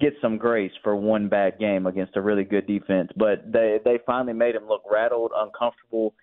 gets 0.00 0.16
some 0.20 0.36
grace 0.38 0.72
for 0.82 0.94
one 0.94 1.28
bad 1.28 1.58
game 1.58 1.86
against 1.86 2.16
a 2.16 2.20
really 2.20 2.44
good 2.44 2.66
defense. 2.66 3.10
But 3.16 3.50
they 3.52 3.78
they 3.84 3.98
finally 4.06 4.34
made 4.34 4.54
him 4.54 4.68
look 4.68 4.82
rattled, 4.90 5.32
uncomfortable. 5.34 6.14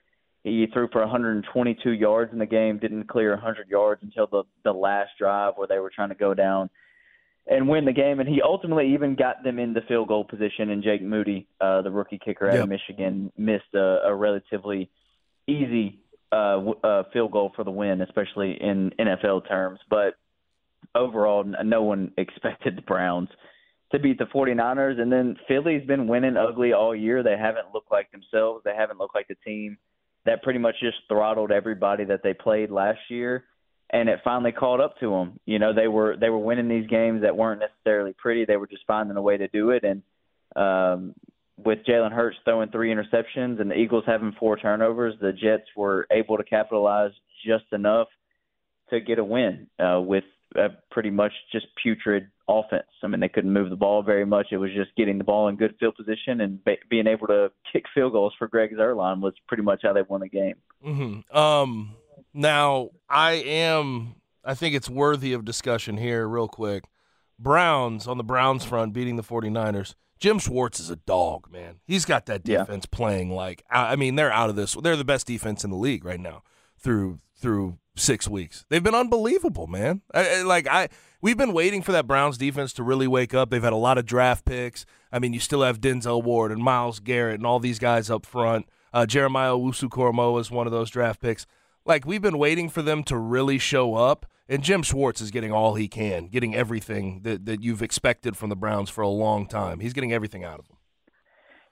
He 0.43 0.67
threw 0.73 0.89
for 0.91 0.99
122 0.99 1.91
yards 1.91 2.33
in 2.33 2.39
the 2.39 2.45
game, 2.45 2.77
didn't 2.77 3.07
clear 3.07 3.31
100 3.31 3.69
yards 3.69 4.03
until 4.03 4.27
the 4.27 4.43
the 4.63 4.73
last 4.73 5.11
drive 5.19 5.53
where 5.55 5.67
they 5.67 5.79
were 5.79 5.91
trying 5.93 6.09
to 6.09 6.15
go 6.15 6.33
down 6.33 6.69
and 7.47 7.67
win 7.67 7.85
the 7.85 7.91
game. 7.93 8.19
And 8.19 8.29
he 8.29 8.41
ultimately 8.41 8.93
even 8.93 9.15
got 9.15 9.43
them 9.43 9.59
into 9.59 9.81
field 9.81 10.07
goal 10.07 10.23
position. 10.23 10.69
And 10.69 10.83
Jake 10.83 11.01
Moody, 11.01 11.47
uh, 11.59 11.81
the 11.81 11.91
rookie 11.91 12.19
kicker 12.23 12.47
out 12.47 12.55
Yep. 12.55 12.63
of 12.63 12.69
Michigan, 12.69 13.31
missed 13.37 13.73
a, 13.73 13.99
a 14.05 14.15
relatively 14.15 14.89
easy 15.47 15.99
uh, 16.31 16.61
uh, 16.83 17.03
field 17.11 17.31
goal 17.31 17.51
for 17.55 17.63
the 17.63 17.71
win, 17.71 18.01
especially 18.01 18.57
in 18.59 18.91
NFL 18.99 19.47
terms. 19.47 19.79
But 19.89 20.15
overall, 20.95 21.43
no 21.43 21.83
one 21.83 22.11
expected 22.17 22.77
the 22.77 22.81
Browns 22.81 23.29
to 23.91 23.99
beat 23.99 24.17
the 24.17 24.25
49ers. 24.25 24.99
And 24.99 25.11
then 25.11 25.35
Philly's 25.47 25.85
been 25.85 26.07
winning 26.07 26.37
ugly 26.37 26.73
all 26.73 26.95
year. 26.95 27.23
They 27.23 27.37
haven't 27.37 27.73
looked 27.73 27.91
like 27.91 28.11
themselves. 28.11 28.63
They 28.63 28.75
haven't 28.75 28.97
looked 28.99 29.15
like 29.15 29.27
the 29.27 29.35
team 29.45 29.77
that 30.25 30.41
pretty 30.41 30.59
much 30.59 30.75
just 30.79 30.97
throttled 31.09 31.51
everybody 31.51 32.05
that 32.05 32.21
they 32.23 32.33
played 32.33 32.71
last 32.71 32.99
year. 33.09 33.43
And 33.93 34.09
it 34.09 34.19
finally 34.23 34.51
caught 34.51 34.81
up 34.81 34.99
to 34.99 35.09
them. 35.11 35.39
You 35.45 35.59
know, 35.59 35.71
they 35.73 35.87
were 35.87 36.17
they 36.17 36.29
were 36.29 36.39
winning 36.39 36.67
these 36.67 36.87
games 36.87 37.21
that 37.21 37.37
weren't 37.37 37.61
necessarily 37.61 38.13
pretty. 38.17 38.43
They 38.43 38.57
were 38.57 38.67
just 38.67 38.85
finding 38.87 39.15
a 39.15 39.21
way 39.21 39.37
to 39.37 39.47
do 39.47 39.69
it. 39.69 39.83
And 39.83 40.01
um, 40.55 41.13
with 41.63 41.79
Jalen 41.87 42.11
Hurts 42.11 42.37
throwing 42.43 42.69
three 42.69 42.93
interceptions 42.93 43.61
and 43.61 43.69
the 43.69 43.75
Eagles 43.75 44.03
having 44.07 44.35
four 44.39 44.57
turnovers, 44.57 45.13
the 45.21 45.31
Jets 45.31 45.67
were 45.75 46.07
able 46.11 46.37
to 46.37 46.43
capitalize 46.43 47.11
just 47.45 47.65
enough 47.71 48.07
to 48.89 48.99
get 48.99 49.19
a 49.19 49.23
win 49.23 49.67
uh, 49.79 50.01
with 50.01 50.23
a 50.55 50.69
pretty 50.91 51.09
much 51.09 51.31
just 51.51 51.67
putrid 51.81 52.27
offense. 52.47 52.83
I 53.03 53.07
mean, 53.07 53.19
they 53.19 53.29
couldn't 53.29 53.53
move 53.53 53.69
the 53.69 53.75
ball 53.75 54.03
very 54.03 54.25
much. 54.25 54.47
It 54.51 54.57
was 54.57 54.71
just 54.75 54.95
getting 54.95 55.17
the 55.17 55.23
ball 55.23 55.47
in 55.47 55.55
good 55.55 55.75
field 55.79 55.95
position 55.95 56.41
and 56.41 56.63
be- 56.63 56.77
being 56.89 57.07
able 57.07 57.27
to 57.27 57.51
kick 57.71 57.85
field 57.93 58.11
goals 58.11 58.33
for 58.37 58.47
Greg 58.47 58.71
Zuerlein 58.75 59.21
was 59.21 59.33
pretty 59.47 59.63
much 59.63 59.81
how 59.83 59.93
they 59.93 60.03
won 60.03 60.21
the 60.21 60.29
game. 60.29 60.55
hmm 60.83 61.35
Um, 61.35 61.95
now 62.33 62.89
I 63.09 63.33
am. 63.33 64.15
I 64.43 64.53
think 64.55 64.75
it's 64.75 64.89
worthy 64.89 65.33
of 65.33 65.45
discussion 65.45 65.97
here, 65.97 66.27
real 66.27 66.47
quick. 66.47 66.83
Browns 67.39 68.07
on 68.07 68.17
the 68.17 68.23
Browns 68.23 68.63
front 68.63 68.93
beating 68.93 69.15
the 69.15 69.23
49ers. 69.23 69.95
Jim 70.19 70.39
Schwartz 70.39 70.79
is 70.79 70.89
a 70.89 70.95
dog, 70.95 71.51
man. 71.51 71.79
He's 71.85 72.05
got 72.05 72.25
that 72.27 72.47
Yeah. 72.47 72.59
defense 72.59 72.85
playing 72.85 73.31
like 73.31 73.63
I 73.69 73.95
mean, 73.95 74.15
they're 74.15 74.31
out 74.31 74.49
of 74.49 74.55
this. 74.55 74.73
They're 74.81 74.95
the 74.95 75.03
best 75.03 75.27
defense 75.27 75.63
in 75.63 75.69
the 75.69 75.75
league 75.77 76.05
right 76.05 76.19
now 76.19 76.43
through 76.77 77.19
through 77.35 77.77
six 77.95 78.27
weeks. 78.27 78.65
They've 78.69 78.83
been 78.83 78.95
unbelievable, 78.95 79.67
man. 79.67 80.01
I, 80.13 80.39
I- 80.39 80.41
like 80.43 80.67
I, 80.67 80.87
we've 81.21 81.37
been 81.37 81.51
waiting 81.53 81.81
for 81.81 81.91
that 81.91 82.07
Browns 82.07 82.37
defense 82.37 82.71
to 82.73 82.83
really 82.83 83.07
wake 83.07 83.33
up. 83.33 83.49
They've 83.49 83.61
had 83.63 83.73
a 83.73 83.77
lot 83.77 83.97
of 83.97 84.05
draft 84.05 84.45
picks. 84.45 84.85
I 85.11 85.19
mean, 85.19 85.33
you 85.33 85.39
still 85.39 85.61
have 85.63 85.81
Denzel 85.81 86.23
Ward 86.23 86.51
and 86.51 86.63
Myles 86.63 86.99
Garrett 86.99 87.35
and 87.35 87.45
all 87.45 87.59
these 87.59 87.79
guys 87.79 88.09
up 88.09 88.25
front. 88.25 88.67
Uh, 88.93 89.05
Jeremiah 89.05 89.51
Owusu-Koramoah 89.51 90.39
is 90.39 90.51
one 90.51 90.67
of 90.67 90.71
those 90.71 90.89
draft 90.89 91.19
picks. 91.21 91.45
Like 91.85 92.05
we've 92.05 92.21
been 92.21 92.37
waiting 92.37 92.69
for 92.69 92.81
them 92.81 93.03
to 93.05 93.17
really 93.17 93.57
show 93.57 93.95
up, 93.95 94.25
and 94.47 94.63
Jim 94.63 94.83
Schwartz 94.83 95.19
is 95.21 95.31
getting 95.31 95.51
all 95.51 95.75
he 95.75 95.87
can, 95.87 96.27
getting 96.27 96.55
everything 96.55 97.21
that, 97.23 97.45
that 97.45 97.61
you've 97.61 97.81
expected 97.81 98.37
from 98.37 98.49
the 98.49 98.55
Browns 98.55 98.89
for 98.89 99.01
a 99.01 99.09
long 99.09 99.47
time. 99.47 99.79
He's 99.79 99.93
getting 99.93 100.13
everything 100.13 100.43
out 100.43 100.59
of 100.59 100.67
them. 100.67 100.77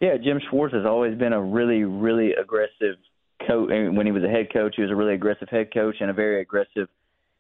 Yeah, 0.02 0.18
Jim 0.18 0.42
Schwartz 0.50 0.74
has 0.74 0.86
always 0.86 1.18
been 1.18 1.32
a 1.32 1.42
really, 1.42 1.84
really 1.84 2.34
aggressive 2.34 2.98
coach. 3.48 3.70
When 3.70 4.06
he 4.06 4.12
was 4.12 4.24
a 4.24 4.30
head 4.30 4.48
coach, 4.52 4.74
he 4.76 4.82
was 4.82 4.92
a 4.92 4.96
really 4.96 5.14
aggressive 5.14 5.48
head 5.50 5.74
coach 5.74 5.98
and 6.00 6.10
a 6.10 6.14
very 6.14 6.42
aggressive 6.42 6.88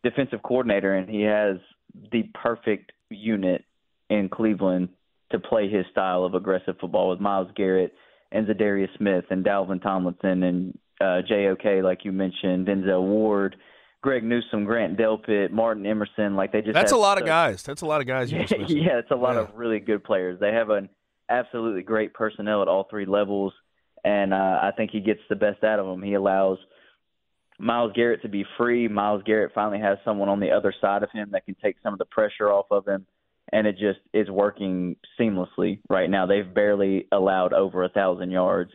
defensive 0.03 0.41
coordinator, 0.43 0.93
and 0.93 1.09
he 1.09 1.21
has 1.23 1.57
the 2.11 2.23
perfect 2.33 2.91
unit 3.09 3.65
in 4.09 4.29
Cleveland 4.29 4.89
to 5.31 5.39
play 5.39 5.69
his 5.69 5.85
style 5.91 6.23
of 6.23 6.35
aggressive 6.35 6.75
football 6.79 7.09
with 7.09 7.19
Myles 7.19 7.49
Garrett 7.55 7.93
and 8.31 8.47
Za'Darius 8.47 8.95
Smith 8.97 9.25
and 9.29 9.43
Dalvin 9.43 9.81
Tomlinson 9.81 10.43
and 10.43 10.77
uh, 11.01 11.21
JOK, 11.27 11.83
like 11.83 12.05
you 12.05 12.11
mentioned, 12.11 12.67
Denzel 12.67 13.01
Ward, 13.01 13.55
Greg 14.01 14.23
Newsome, 14.23 14.65
Grant 14.65 14.97
Delpit, 14.97 15.51
Martin 15.51 15.85
Emerson. 15.85 16.35
Like 16.35 16.51
they 16.51 16.61
just 16.61 16.73
That's 16.73 16.91
a 16.91 16.97
lot 16.97 17.19
of 17.19 17.25
guys. 17.25 17.63
That's 17.63 17.81
a 17.81 17.85
lot 17.85 18.01
of 18.01 18.07
guys. 18.07 18.31
You 18.31 18.45
just 18.45 18.51
yeah, 18.69 18.99
it's 18.99 19.11
a 19.11 19.15
lot 19.15 19.35
Yeah. 19.35 19.41
of 19.41 19.55
really 19.55 19.79
good 19.79 20.03
players. 20.03 20.39
They 20.39 20.51
have 20.51 20.69
an 20.69 20.89
absolutely 21.29 21.81
great 21.83 22.13
personnel 22.13 22.61
at 22.61 22.67
all 22.67 22.87
three 22.89 23.05
levels, 23.05 23.53
and 24.03 24.33
uh, 24.33 24.59
I 24.61 24.71
think 24.75 24.91
he 24.91 24.99
gets 24.99 25.21
the 25.29 25.35
best 25.35 25.63
out 25.63 25.79
of 25.79 25.85
them. 25.85 26.01
He 26.03 26.13
allows 26.13 26.57
Myles 27.59 27.91
Garrett 27.95 28.21
to 28.23 28.29
be 28.29 28.43
free. 28.57 28.87
Myles 28.87 29.21
Garrett 29.25 29.51
finally 29.53 29.79
has 29.79 29.97
someone 30.03 30.29
on 30.29 30.39
the 30.39 30.51
other 30.51 30.73
side 30.81 31.03
of 31.03 31.11
him 31.11 31.29
that 31.31 31.45
can 31.45 31.55
take 31.61 31.75
some 31.83 31.93
of 31.93 31.99
the 31.99 32.05
pressure 32.05 32.51
off 32.51 32.65
of 32.71 32.87
him, 32.87 33.05
and 33.53 33.67
it 33.67 33.73
just 33.77 33.99
is 34.13 34.29
working 34.29 34.95
seamlessly 35.19 35.79
right 35.89 36.09
now. 36.09 36.25
They've 36.25 36.51
barely 36.51 37.07
allowed 37.11 37.53
over 37.53 37.83
a 37.83 37.89
thousand 37.89 38.31
yards 38.31 38.71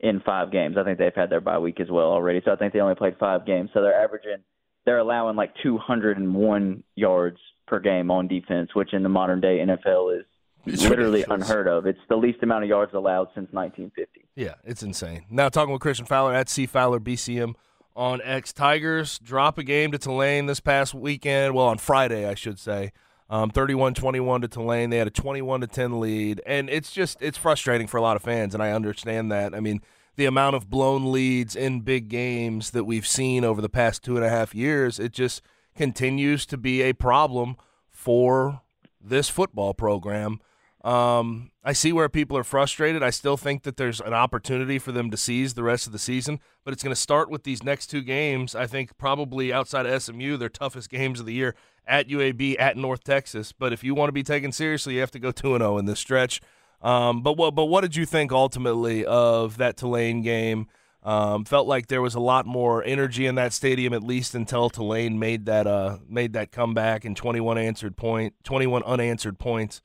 in 0.00 0.20
five 0.20 0.52
games. 0.52 0.76
I 0.78 0.84
think 0.84 0.98
they've 0.98 1.14
had 1.14 1.30
their 1.30 1.40
bye 1.40 1.58
week 1.58 1.80
as 1.80 1.90
well 1.90 2.06
already, 2.12 2.40
so 2.44 2.52
I 2.52 2.56
think 2.56 2.72
they 2.72 2.80
only 2.80 2.94
played 2.94 3.16
five 3.18 3.46
games. 3.46 3.70
So 3.72 3.80
they're 3.82 3.98
averaging, 4.02 4.38
they're 4.84 4.98
allowing 4.98 5.36
like 5.36 5.52
201 5.62 6.82
yards 6.94 7.38
per 7.66 7.80
game 7.80 8.10
on 8.10 8.28
defense, 8.28 8.74
which 8.74 8.92
in 8.92 9.02
the 9.02 9.08
modern 9.08 9.40
day 9.40 9.58
NFL 9.58 10.18
is 10.20 10.24
It's 10.66 10.82
literally 10.82 11.20
ridiculous. 11.20 11.48
unheard 11.48 11.68
of. 11.68 11.86
It's 11.86 11.98
the 12.08 12.16
least 12.16 12.42
amount 12.42 12.64
of 12.64 12.68
yards 12.70 12.92
allowed 12.94 13.28
since 13.34 13.48
1950. 13.52 14.28
Yeah, 14.36 14.54
it's 14.64 14.82
insane. 14.82 15.24
Now 15.30 15.48
talking 15.48 15.72
with 15.72 15.80
Christian 15.82 16.06
Fowler 16.06 16.34
at 16.34 16.48
C 16.48 16.66
Fowler 16.66 17.00
BCM 17.00 17.54
on 17.96 18.20
X 18.22 18.52
Tigers 18.52 19.18
drop 19.18 19.56
a 19.58 19.64
game 19.64 19.90
to 19.92 19.98
Tulane 19.98 20.46
this 20.46 20.60
past 20.60 20.92
weekend. 20.94 21.54
Well, 21.54 21.66
on 21.66 21.78
Friday, 21.78 22.28
I 22.28 22.34
should 22.34 22.58
say. 22.58 22.92
Um, 23.28 23.50
31-21 23.50 24.42
to 24.42 24.48
Tulane. 24.48 24.90
They 24.90 24.98
had 24.98 25.08
a 25.08 25.10
21 25.10 25.62
to 25.62 25.66
10 25.66 25.98
lead, 25.98 26.40
and 26.46 26.70
it's 26.70 26.92
just 26.92 27.20
it's 27.20 27.36
frustrating 27.36 27.88
for 27.88 27.96
a 27.96 28.00
lot 28.00 28.14
of 28.16 28.22
fans, 28.22 28.54
and 28.54 28.62
I 28.62 28.70
understand 28.70 29.32
that. 29.32 29.52
I 29.54 29.58
mean, 29.60 29.80
the 30.14 30.26
amount 30.26 30.56
of 30.56 30.70
blown 30.70 31.10
leads 31.10 31.56
in 31.56 31.80
big 31.80 32.08
games 32.08 32.70
that 32.70 32.84
we've 32.84 33.06
seen 33.06 33.44
over 33.44 33.60
the 33.60 33.68
past 33.68 34.02
two 34.04 34.16
and 34.16 34.24
a 34.24 34.28
half 34.28 34.54
years, 34.54 35.00
it 35.00 35.12
just 35.12 35.42
continues 35.74 36.46
to 36.46 36.56
be 36.56 36.82
a 36.82 36.92
problem 36.92 37.56
for 37.90 38.62
this 39.00 39.28
football 39.28 39.74
program. 39.74 40.40
Um, 40.86 41.50
I 41.64 41.72
see 41.72 41.92
where 41.92 42.08
people 42.08 42.36
are 42.36 42.44
frustrated. 42.44 43.02
I 43.02 43.10
still 43.10 43.36
think 43.36 43.64
that 43.64 43.76
there's 43.76 44.00
an 44.00 44.14
opportunity 44.14 44.78
for 44.78 44.92
them 44.92 45.10
to 45.10 45.16
seize 45.16 45.54
the 45.54 45.64
rest 45.64 45.88
of 45.88 45.92
the 45.92 45.98
season, 45.98 46.38
but 46.64 46.72
it's 46.72 46.84
going 46.84 46.94
to 46.94 47.00
start 47.00 47.28
with 47.28 47.42
these 47.42 47.64
next 47.64 47.88
two 47.88 48.02
games. 48.02 48.54
I 48.54 48.68
think 48.68 48.96
probably 48.96 49.52
outside 49.52 49.84
of 49.84 50.00
SMU, 50.00 50.36
their 50.36 50.48
toughest 50.48 50.88
games 50.88 51.18
of 51.18 51.26
the 51.26 51.32
year 51.32 51.56
at 51.88 52.08
UAB, 52.08 52.54
at 52.60 52.76
North 52.76 53.02
Texas. 53.02 53.50
But 53.50 53.72
if 53.72 53.82
you 53.82 53.96
want 53.96 54.10
to 54.10 54.12
be 54.12 54.22
taken 54.22 54.52
seriously, 54.52 54.94
you 54.94 55.00
have 55.00 55.10
to 55.10 55.18
go 55.18 55.32
two 55.32 55.56
and 55.56 55.60
zero 55.62 55.76
in 55.76 55.86
this 55.86 55.98
stretch. 55.98 56.40
Um, 56.80 57.20
but 57.20 57.36
what 57.36 57.56
but 57.56 57.64
what 57.64 57.80
did 57.80 57.96
you 57.96 58.06
think 58.06 58.30
ultimately 58.30 59.04
of 59.04 59.56
that 59.56 59.76
Tulane 59.76 60.22
game? 60.22 60.68
Um, 61.02 61.44
felt 61.44 61.66
like 61.66 61.88
there 61.88 62.02
was 62.02 62.14
a 62.14 62.20
lot 62.20 62.46
more 62.46 62.84
energy 62.84 63.26
in 63.26 63.34
that 63.36 63.52
stadium, 63.52 63.92
at 63.92 64.04
least 64.04 64.36
until 64.36 64.70
Tulane 64.70 65.18
made 65.18 65.46
that 65.46 65.66
uh, 65.66 65.98
made 66.08 66.32
that 66.34 66.52
comeback 66.52 67.04
and 67.04 67.16
21 67.16 67.58
answered 67.58 67.96
point, 67.96 68.34
21 68.44 68.84
unanswered 68.84 69.40
points. 69.40 69.82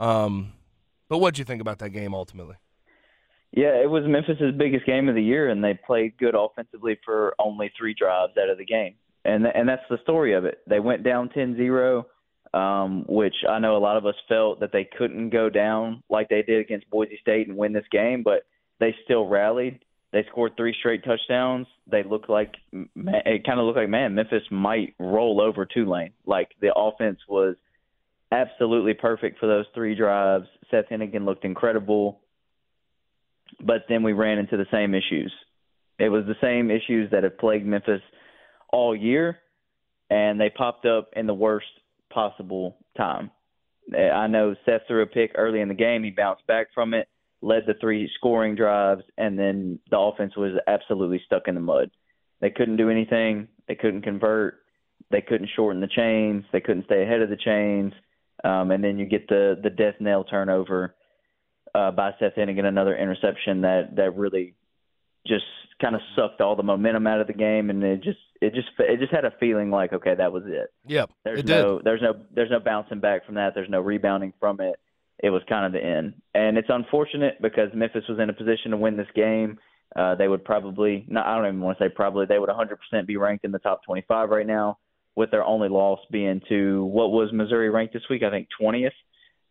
Um, 0.00 0.54
but 1.08 1.18
what 1.18 1.34
did 1.34 1.38
you 1.38 1.44
think 1.44 1.60
about 1.60 1.78
that 1.78 1.90
game 1.90 2.14
ultimately? 2.14 2.56
Yeah, 3.52 3.82
it 3.82 3.90
was 3.90 4.04
Memphis's 4.06 4.54
biggest 4.56 4.86
game 4.86 5.08
of 5.08 5.14
the 5.14 5.22
year, 5.22 5.50
and 5.50 5.62
they 5.62 5.74
played 5.74 6.16
good 6.18 6.34
offensively 6.36 6.98
for 7.04 7.34
only 7.38 7.70
three 7.76 7.94
drives 7.94 8.32
out 8.40 8.48
of 8.48 8.58
the 8.58 8.64
game, 8.64 8.94
and 9.24 9.44
and 9.46 9.68
that's 9.68 9.82
the 9.90 9.98
story 10.02 10.34
of 10.34 10.44
it. 10.44 10.60
They 10.68 10.78
went 10.78 11.02
down 11.02 11.30
10-0, 11.30 12.04
um, 12.54 13.04
which 13.08 13.34
I 13.48 13.58
know 13.58 13.76
a 13.76 13.78
lot 13.78 13.96
of 13.96 14.06
us 14.06 14.14
felt 14.28 14.60
that 14.60 14.70
they 14.72 14.88
couldn't 14.96 15.30
go 15.30 15.50
down 15.50 16.04
like 16.08 16.28
they 16.28 16.42
did 16.42 16.60
against 16.60 16.88
Boise 16.90 17.18
State 17.20 17.48
and 17.48 17.56
win 17.56 17.72
this 17.72 17.84
game, 17.90 18.22
but 18.22 18.44
they 18.78 18.94
still 19.04 19.26
rallied. 19.26 19.80
They 20.12 20.24
scored 20.30 20.52
three 20.56 20.74
straight 20.78 21.04
touchdowns. 21.04 21.66
They 21.90 22.04
looked 22.04 22.30
like 22.30 22.54
it 22.72 23.44
kind 23.44 23.58
of 23.58 23.66
looked 23.66 23.78
like 23.78 23.88
man, 23.88 24.14
Memphis 24.14 24.42
might 24.52 24.94
roll 25.00 25.40
over 25.40 25.66
Tulane. 25.66 26.12
Like 26.24 26.50
the 26.60 26.72
offense 26.74 27.18
was 27.28 27.56
absolutely 28.32 28.94
perfect 28.94 29.38
for 29.38 29.46
those 29.46 29.66
three 29.74 29.94
drives. 29.94 30.46
Seth 30.70 30.86
Henigan 30.90 31.24
looked 31.24 31.44
incredible 31.44 32.20
but 33.58 33.84
then 33.88 34.02
we 34.02 34.12
ran 34.12 34.38
into 34.38 34.56
the 34.56 34.66
same 34.70 34.94
issues. 34.94 35.32
It 35.98 36.08
was 36.08 36.24
the 36.26 36.36
same 36.40 36.70
issues 36.70 37.10
that 37.10 37.24
have 37.24 37.38
plagued 37.38 37.66
Memphis 37.66 38.02
all 38.72 38.94
year, 38.94 39.38
and 40.08 40.40
they 40.40 40.50
popped 40.50 40.86
up 40.86 41.10
in 41.14 41.26
the 41.26 41.34
worst 41.34 41.66
possible 42.10 42.76
time. 42.96 43.30
I 43.94 44.26
know 44.28 44.54
Seth 44.64 44.82
threw 44.86 45.02
a 45.02 45.06
pick 45.06 45.32
early 45.34 45.60
in 45.60 45.68
the 45.68 45.74
game. 45.74 46.04
He 46.04 46.10
bounced 46.10 46.46
back 46.46 46.68
from 46.72 46.94
it, 46.94 47.08
led 47.42 47.64
the 47.66 47.74
three 47.80 48.10
scoring 48.16 48.54
drives, 48.54 49.02
and 49.18 49.38
then 49.38 49.78
the 49.90 49.98
offense 49.98 50.36
was 50.36 50.52
absolutely 50.66 51.20
stuck 51.26 51.48
in 51.48 51.54
the 51.54 51.60
mud. 51.60 51.90
They 52.40 52.50
couldn't 52.50 52.76
do 52.76 52.88
anything. 52.88 53.48
They 53.68 53.74
couldn't 53.74 54.02
convert. 54.02 54.58
They 55.10 55.20
couldn't 55.20 55.50
shorten 55.54 55.80
the 55.80 55.88
chains. 55.88 56.44
They 56.52 56.60
couldn't 56.60 56.84
stay 56.84 57.02
ahead 57.02 57.20
of 57.20 57.30
the 57.30 57.36
chains. 57.36 57.92
Um, 58.44 58.70
and 58.70 58.82
then 58.82 58.98
you 58.98 59.06
get 59.06 59.28
the 59.28 59.58
the 59.62 59.70
death 59.70 59.96
nail 60.00 60.24
turnover 60.24 60.94
uh, 61.74 61.90
by 61.90 62.12
Seth 62.18 62.34
Henigan, 62.36 62.64
another 62.64 62.96
interception 62.96 63.62
that 63.62 63.96
that 63.96 64.16
really 64.16 64.54
just 65.26 65.44
kind 65.80 65.94
of 65.94 66.00
sucked 66.16 66.40
all 66.40 66.56
the 66.56 66.62
momentum 66.62 67.06
out 67.06 67.20
of 67.20 67.26
the 67.26 67.32
game, 67.32 67.70
and 67.70 67.82
it 67.84 68.02
just 68.02 68.18
it 68.40 68.54
just 68.54 68.68
it 68.78 68.98
just 69.00 69.12
had 69.12 69.24
a 69.24 69.32
feeling 69.38 69.70
like 69.70 69.92
okay, 69.92 70.14
that 70.14 70.32
was 70.32 70.44
it. 70.46 70.72
Yep, 70.86 71.10
There's 71.24 71.40
it 71.40 71.46
no 71.46 71.76
did. 71.78 71.84
there's 71.84 72.02
no 72.02 72.14
there's 72.34 72.50
no 72.50 72.60
bouncing 72.60 73.00
back 73.00 73.26
from 73.26 73.34
that. 73.36 73.54
There's 73.54 73.68
no 73.68 73.80
rebounding 73.80 74.32
from 74.40 74.60
it. 74.60 74.76
It 75.22 75.30
was 75.30 75.42
kind 75.48 75.66
of 75.66 75.72
the 75.72 75.86
end, 75.86 76.14
and 76.34 76.56
it's 76.56 76.70
unfortunate 76.70 77.42
because 77.42 77.68
Memphis 77.74 78.04
was 78.08 78.18
in 78.18 78.30
a 78.30 78.32
position 78.32 78.70
to 78.70 78.78
win 78.78 78.96
this 78.96 79.06
game. 79.14 79.58
Uh, 79.94 80.14
they 80.14 80.28
would 80.28 80.44
probably 80.44 81.04
not. 81.08 81.26
I 81.26 81.36
don't 81.36 81.46
even 81.46 81.60
want 81.60 81.76
to 81.78 81.84
say 81.84 81.88
probably. 81.88 82.24
They 82.24 82.38
would 82.38 82.48
100% 82.48 83.06
be 83.06 83.16
ranked 83.16 83.44
in 83.44 83.52
the 83.52 83.58
top 83.58 83.84
25 83.84 84.30
right 84.30 84.46
now, 84.46 84.78
with 85.16 85.30
their 85.30 85.44
only 85.44 85.68
loss 85.68 86.00
being 86.10 86.40
to 86.48 86.84
what 86.84 87.10
was 87.10 87.32
Missouri 87.32 87.70
ranked 87.70 87.94
this 87.94 88.02
week? 88.08 88.22
I 88.22 88.30
think 88.30 88.48
20th. 88.60 88.90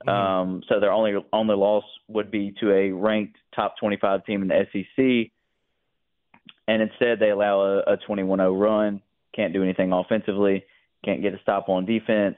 Mm-hmm. 0.07 0.09
Um, 0.09 0.63
so 0.69 0.79
their 0.79 0.91
only 0.91 1.13
only 1.33 1.55
loss 1.55 1.83
would 2.07 2.31
be 2.31 2.53
to 2.61 2.71
a 2.71 2.91
ranked 2.91 3.37
top 3.55 3.75
25 3.79 4.25
team 4.25 4.41
in 4.41 4.47
the 4.47 4.65
SEC, 4.71 5.31
and 6.67 6.81
instead 6.81 7.19
they 7.19 7.31
allow 7.31 7.61
a, 7.61 7.79
a 7.79 7.97
21-0 7.97 8.59
run. 8.59 9.01
Can't 9.35 9.53
do 9.53 9.61
anything 9.61 9.91
offensively. 9.91 10.63
Can't 11.03 11.21
get 11.21 11.33
a 11.33 11.39
stop 11.41 11.69
on 11.69 11.85
defense. 11.85 12.37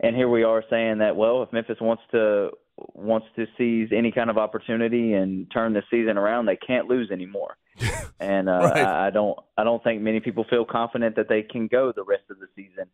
And 0.00 0.16
here 0.16 0.28
we 0.28 0.42
are 0.42 0.64
saying 0.70 0.98
that 0.98 1.16
well, 1.16 1.42
if 1.42 1.52
Memphis 1.52 1.76
wants 1.80 2.02
to 2.12 2.50
wants 2.94 3.26
to 3.36 3.46
seize 3.58 3.90
any 3.96 4.12
kind 4.12 4.30
of 4.30 4.38
opportunity 4.38 5.14
and 5.14 5.50
turn 5.50 5.72
the 5.72 5.82
season 5.90 6.16
around, 6.18 6.46
they 6.46 6.56
can't 6.56 6.88
lose 6.88 7.10
anymore. 7.10 7.56
and 8.20 8.48
uh, 8.48 8.52
Right. 8.52 8.84
I, 8.84 9.06
I 9.06 9.10
don't 9.10 9.38
I 9.56 9.64
don't 9.64 9.82
think 9.82 10.02
many 10.02 10.20
people 10.20 10.44
feel 10.48 10.64
confident 10.64 11.16
that 11.16 11.28
they 11.28 11.42
can 11.42 11.66
go 11.66 11.92
the 11.94 12.04
rest 12.04 12.24
of 12.30 12.38
the 12.38 12.46
season 12.54 12.86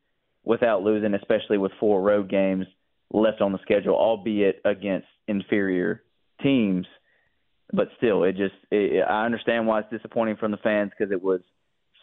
without 0.44 0.82
losing, 0.82 1.14
especially 1.14 1.58
with 1.58 1.72
four 1.80 2.00
road 2.00 2.30
games 2.30 2.66
left 3.12 3.40
on 3.40 3.52
the 3.52 3.58
schedule, 3.62 3.94
albeit 3.94 4.60
against 4.64 5.08
inferior 5.28 6.02
teams. 6.42 6.86
But 7.72 7.88
still, 7.96 8.22
it 8.24 8.36
just 8.36 8.54
it, 8.70 9.02
I 9.02 9.24
understand 9.24 9.66
why 9.66 9.80
it's 9.80 9.90
disappointing 9.90 10.36
from 10.36 10.52
the 10.52 10.56
fans 10.58 10.92
because 10.96 11.12
it 11.12 11.22
was 11.22 11.40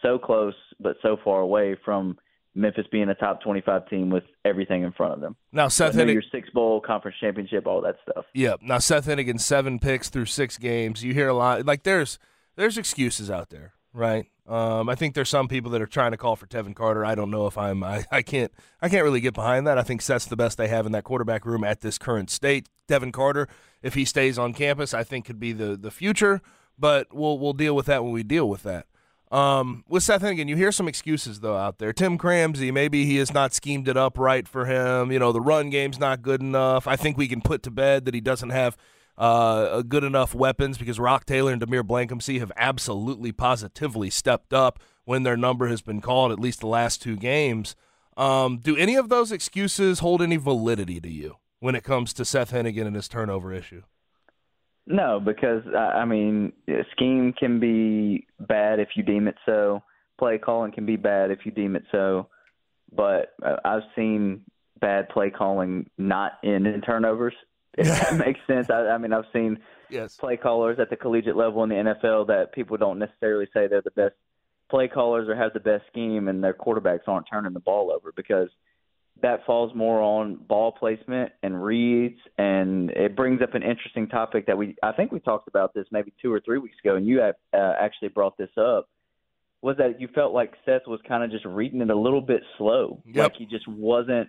so 0.02 0.18
close 0.18 0.54
but 0.78 0.96
so 1.02 1.16
far 1.24 1.40
away 1.40 1.76
from 1.84 2.18
Memphis 2.54 2.86
being 2.92 3.08
a 3.08 3.14
top 3.14 3.40
25 3.42 3.88
team 3.88 4.10
with 4.10 4.24
everything 4.44 4.84
in 4.84 4.92
front 4.92 5.14
of 5.14 5.20
them. 5.20 5.36
Now 5.52 5.68
Seth 5.68 5.94
Hennig, 5.94 6.22
Bowl, 6.54 6.80
conference 6.80 7.18
championship, 7.20 7.66
all 7.66 7.82
that 7.82 7.96
stuff. 8.08 8.24
yeah. 8.32 8.54
Now 8.62 8.78
Seth 8.78 9.06
Henigan 9.06 9.40
seven 9.40 9.78
picks 9.78 10.08
through 10.08 10.26
six 10.26 10.56
games. 10.56 11.04
You 11.04 11.12
hear 11.12 11.28
a 11.28 11.34
lot 11.34 11.66
like 11.66 11.82
there's 11.82 12.18
there's 12.56 12.78
excuses 12.78 13.30
out 13.30 13.50
there, 13.50 13.74
right? 13.92 14.26
Um, 14.46 14.88
I 14.88 14.94
think 14.94 15.14
there's 15.14 15.30
some 15.30 15.48
people 15.48 15.70
that 15.72 15.80
are 15.82 15.86
trying 15.86 16.10
to 16.12 16.16
call 16.18 16.36
for 16.36 16.46
Tevin 16.46 16.74
Carter. 16.74 17.04
I 17.04 17.14
don't 17.14 17.30
know 17.30 17.46
if 17.46 17.58
I'm 17.58 17.82
I, 17.82 18.04
I 18.10 18.22
can't 18.22 18.52
I 18.80 18.88
can't 18.88 19.04
really 19.04 19.20
get 19.20 19.34
behind 19.34 19.66
that. 19.66 19.76
I 19.78 19.82
think 19.82 20.00
Seth's 20.00 20.26
the 20.26 20.36
best 20.36 20.56
they 20.56 20.68
have 20.68 20.86
in 20.86 20.92
that 20.92 21.04
quarterback 21.04 21.44
room 21.44 21.64
at 21.64 21.80
this 21.80 21.98
current 21.98 22.30
state. 22.30 22.68
Tevin 22.88 23.12
Carter, 23.12 23.48
if 23.82 23.94
he 23.94 24.04
stays 24.04 24.38
on 24.38 24.54
campus, 24.54 24.94
I 24.94 25.02
think 25.04 25.24
could 25.24 25.40
be 25.40 25.52
the 25.52 25.76
the 25.76 25.90
future. 25.90 26.40
But 26.78 27.14
we'll 27.14 27.38
we'll 27.38 27.52
deal 27.52 27.74
with 27.74 27.86
that 27.86 28.02
when 28.04 28.12
we 28.12 28.22
deal 28.22 28.48
with 28.48 28.62
that. 28.64 28.86
Um, 29.34 29.82
with 29.88 30.04
Seth 30.04 30.22
Henigan, 30.22 30.48
you 30.48 30.54
hear 30.54 30.70
some 30.70 30.86
excuses 30.86 31.40
though 31.40 31.56
out 31.56 31.78
there. 31.78 31.92
Tim 31.92 32.16
Cramsey, 32.18 32.72
maybe 32.72 33.04
he 33.04 33.16
has 33.16 33.34
not 33.34 33.52
schemed 33.52 33.88
it 33.88 33.96
up 33.96 34.16
right 34.16 34.46
for 34.46 34.66
him. 34.66 35.10
You 35.10 35.18
know, 35.18 35.32
the 35.32 35.40
run 35.40 35.70
game's 35.70 35.98
not 35.98 36.22
good 36.22 36.40
enough. 36.40 36.86
I 36.86 36.94
think 36.94 37.16
we 37.16 37.26
can 37.26 37.40
put 37.40 37.64
to 37.64 37.72
bed 37.72 38.04
that 38.04 38.14
he 38.14 38.20
doesn't 38.20 38.50
have 38.50 38.76
uh, 39.18 39.82
good 39.82 40.04
enough 40.04 40.36
weapons 40.36 40.78
because 40.78 41.00
Roc 41.00 41.26
Taylor 41.26 41.50
and 41.50 41.58
Demeer 41.58 41.82
Blankumsee 41.82 42.38
have 42.38 42.52
absolutely 42.56 43.32
positively 43.32 44.08
stepped 44.08 44.52
up 44.52 44.78
when 45.04 45.24
their 45.24 45.36
number 45.36 45.66
has 45.66 45.82
been 45.82 46.00
called 46.00 46.30
at 46.30 46.38
least 46.38 46.60
the 46.60 46.68
last 46.68 47.02
two 47.02 47.16
games. 47.16 47.74
Um, 48.16 48.58
do 48.58 48.76
any 48.76 48.94
of 48.94 49.08
those 49.08 49.32
excuses 49.32 49.98
hold 49.98 50.22
any 50.22 50.36
validity 50.36 51.00
to 51.00 51.10
you 51.10 51.38
when 51.58 51.74
it 51.74 51.82
comes 51.82 52.12
to 52.12 52.24
Seth 52.24 52.52
Henigan 52.52 52.86
and 52.86 52.94
his 52.94 53.08
turnover 53.08 53.52
issue? 53.52 53.82
No, 54.86 55.20
because 55.20 55.62
I 55.74 56.00
I 56.00 56.04
mean, 56.04 56.52
scheme 56.92 57.32
can 57.32 57.58
be 57.60 58.26
bad 58.40 58.80
if 58.80 58.90
you 58.96 59.02
deem 59.02 59.28
it 59.28 59.36
so. 59.46 59.82
Play 60.18 60.38
calling 60.38 60.72
can 60.72 60.86
be 60.86 60.96
bad 60.96 61.30
if 61.30 61.40
you 61.44 61.52
deem 61.52 61.74
it 61.76 61.84
so. 61.90 62.28
But 62.92 63.34
uh, 63.44 63.56
I've 63.64 63.82
seen 63.96 64.42
bad 64.80 65.08
play 65.08 65.30
calling 65.30 65.88
not 65.98 66.32
end 66.44 66.66
in 66.66 66.80
turnovers. 66.80 67.34
If 67.76 67.88
that 67.88 68.14
makes 68.24 68.38
sense. 68.46 68.70
I, 68.70 68.86
I 68.86 68.98
mean, 68.98 69.12
I've 69.12 69.24
seen 69.32 69.58
Yes. 69.90 70.16
play 70.16 70.36
callers 70.36 70.78
at 70.78 70.90
the 70.90 70.96
collegiate 70.96 71.34
level 71.36 71.64
in 71.64 71.70
the 71.70 71.74
NFL 71.74 72.28
that 72.28 72.52
people 72.52 72.76
don't 72.76 73.00
necessarily 73.00 73.46
say 73.52 73.66
they're 73.66 73.82
the 73.82 73.90
best 73.90 74.14
play 74.70 74.86
callers 74.86 75.28
or 75.28 75.34
have 75.34 75.52
the 75.54 75.60
best 75.60 75.84
scheme, 75.88 76.28
and 76.28 76.42
their 76.42 76.54
quarterbacks 76.54 77.08
aren't 77.08 77.26
turning 77.28 77.52
the 77.52 77.58
ball 77.58 77.90
over 77.90 78.12
because 78.14 78.48
that 79.22 79.46
falls 79.46 79.74
more 79.74 80.00
on 80.00 80.36
ball 80.36 80.72
placement 80.72 81.32
and 81.42 81.62
reads, 81.62 82.18
and 82.36 82.90
it 82.90 83.16
brings 83.16 83.40
up 83.42 83.54
an 83.54 83.62
interesting 83.62 84.08
topic 84.08 84.46
that 84.46 84.58
we 84.58 84.76
I 84.82 84.92
think 84.92 85.12
we 85.12 85.20
talked 85.20 85.48
about 85.48 85.72
this 85.74 85.86
maybe 85.90 86.12
two 86.20 86.32
or 86.32 86.40
three 86.40 86.58
weeks 86.58 86.76
ago, 86.84 86.96
and 86.96 87.06
you 87.06 87.22
uh, 87.22 87.32
actually 87.56 88.08
brought 88.08 88.36
this 88.36 88.50
up. 88.58 88.88
Was 89.62 89.76
that 89.78 90.00
you 90.00 90.08
felt 90.14 90.34
like 90.34 90.52
Seth 90.66 90.86
was 90.86 91.00
kind 91.08 91.24
of 91.24 91.30
just 91.30 91.46
reading 91.46 91.80
it 91.80 91.88
a 91.90 91.96
little 91.98 92.20
bit 92.20 92.42
slow, 92.58 93.02
Yep. 93.06 93.16
like 93.16 93.36
he 93.38 93.46
just 93.46 93.66
wasn't 93.66 94.28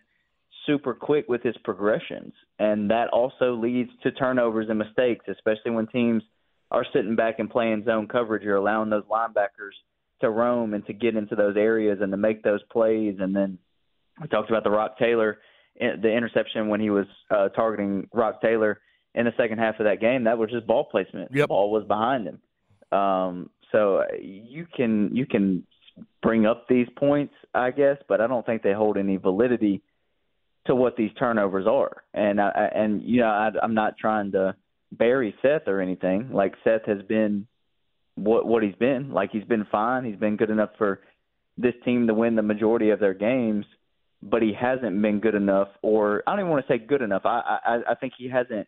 super 0.65 0.93
quick 0.93 1.26
with 1.28 1.43
his 1.43 1.58
progressions, 1.63 2.34
and 2.60 2.89
that 2.91 3.10
also 3.10 3.54
leads 3.56 3.91
to 4.04 4.12
turnovers 4.12 4.67
and 4.69 4.80
mistakes, 4.80 5.26
especially 5.28 5.71
when 5.71 5.88
teams 5.88 6.24
are 6.71 6.86
sitting 6.93 7.15
back 7.15 7.39
and 7.39 7.50
playing 7.50 7.84
zone 7.86 8.08
coverage. 8.08 8.43
You're 8.43 8.56
allowing 8.56 8.89
those 8.89 9.04
linebackers 9.12 9.76
to 10.21 10.30
roam 10.30 10.74
and 10.74 10.86
to 10.88 10.93
get 10.93 11.15
into 11.15 11.36
those 11.36 11.58
areas 11.58 12.00
and 12.02 12.12
to 12.12 12.17
make 12.17 12.41
those 12.41 12.63
plays. 12.71 13.17
And 13.19 13.36
then 13.36 13.58
we 14.21 14.28
talked 14.28 14.49
about 14.49 14.63
the 14.63 14.69
Roc 14.69 14.97
Taylor, 14.97 15.39
eh, 15.80 15.95
the 16.01 16.12
interception 16.12 16.67
when 16.67 16.80
he 16.80 16.89
was 16.89 17.06
uh, 17.32 17.49
targeting 17.49 18.08
Roc 18.13 18.41
Taylor 18.41 18.80
in 19.13 19.25
the 19.25 19.34
second 19.38 19.60
half 19.60 19.80
of 19.80 19.86
that 19.86 19.99
game. 20.01 20.23
That 20.25 20.38
was 20.38 20.49
just 20.49 20.67
ball 20.67 20.86
placement. 20.86 21.32
Yep. 21.34 21.43
The 21.43 21.47
ball 21.47 21.71
was 21.71 21.84
behind 21.86 22.28
him. 22.28 22.97
Um, 22.97 23.49
so 23.71 23.97
uh, 23.97 24.06
you 24.21 24.67
can 24.75 25.15
you 25.15 25.25
can 25.25 25.65
bring 26.21 26.45
up 26.45 26.67
these 26.67 26.88
points, 26.97 27.34
I 27.54 27.71
guess, 27.71 27.97
but 28.08 28.21
I 28.21 28.28
don't 28.28 28.45
think 28.45 28.62
they 28.63 28.73
hold 28.73 28.97
any 28.97 29.17
validity 29.17 29.82
to 30.67 30.75
what 30.75 30.97
these 30.97 31.12
turnovers 31.17 31.67
are. 31.67 32.04
And 32.13 32.39
I, 32.41 32.49
I- 32.49 32.80
and 32.80 33.01
you 33.04 33.21
know, 33.21 33.28
I, 33.28 33.51
I'm 33.62 33.73
not 33.73 33.97
trying 33.97 34.32
to 34.34 34.56
bury 34.91 35.36
Seth 35.41 35.67
or 35.67 35.82
anything. 35.82 36.32
Like 36.32 36.54
Seth 36.63 36.86
has 36.86 37.01
been 37.04 37.47
what 38.15 38.45
what 38.45 38.63
he's 38.63 38.75
been. 38.75 39.12
Like 39.12 39.32
he's 39.32 39.43
been 39.43 39.65
fine. 39.71 40.06
He's 40.06 40.15
been 40.15 40.38
good 40.38 40.49
enough 40.49 40.71
for 40.78 41.01
this 41.58 41.73
team 41.84 42.08
to 42.08 42.13
win 42.13 42.36
the 42.36 42.41
majority 42.41 42.89
of 42.91 42.99
their 42.99 43.13
games, 43.13 43.65
but 44.25 44.41
he 44.41 44.53
hasn't 44.59 45.01
been 45.01 45.19
good 45.19 45.35
enough. 45.35 45.69
Or 45.81 46.23
I 46.27 46.31
don't 46.31 46.39
even 46.41 46.51
want 46.51 46.67
to 46.67 46.73
say 46.73 46.79
good 46.79 47.01
enough. 47.01 47.21
I 47.25 47.59
I, 47.65 47.79
I 47.91 47.95
think 47.95 48.13
he 48.17 48.27
hasn't 48.27 48.67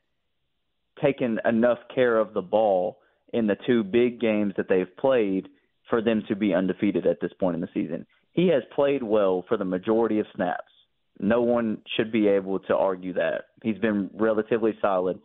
taken 1.02 1.40
enough 1.46 1.80
care 1.94 2.18
of 2.18 2.34
the 2.34 2.42
ball 2.42 3.00
in 3.34 3.48
the 3.48 3.58
two 3.66 3.84
big 3.84 4.22
games 4.22 4.54
that 4.58 4.70
they've 4.70 4.96
played 4.98 5.50
for 5.90 6.02
them 6.02 6.24
to 6.28 6.36
be 6.36 6.54
undefeated 6.54 7.06
at 7.06 7.20
this 7.22 7.32
point 7.40 7.56
in 7.56 7.62
the 7.62 7.70
season. 7.74 8.06
He 8.34 8.48
has 8.50 8.64
played 8.76 9.04
well 9.04 9.44
for 9.48 9.58
the 9.58 9.66
majority 9.66 10.20
of 10.20 10.28
snaps. 10.36 10.72
No 11.20 11.42
one 11.42 11.80
should 11.96 12.12
be 12.12 12.28
able 12.28 12.60
to 12.60 12.76
argue 12.76 13.14
that. 13.14 13.46
He's 13.64 13.80
been 13.80 14.10
relatively 14.14 14.78
solid 14.82 15.20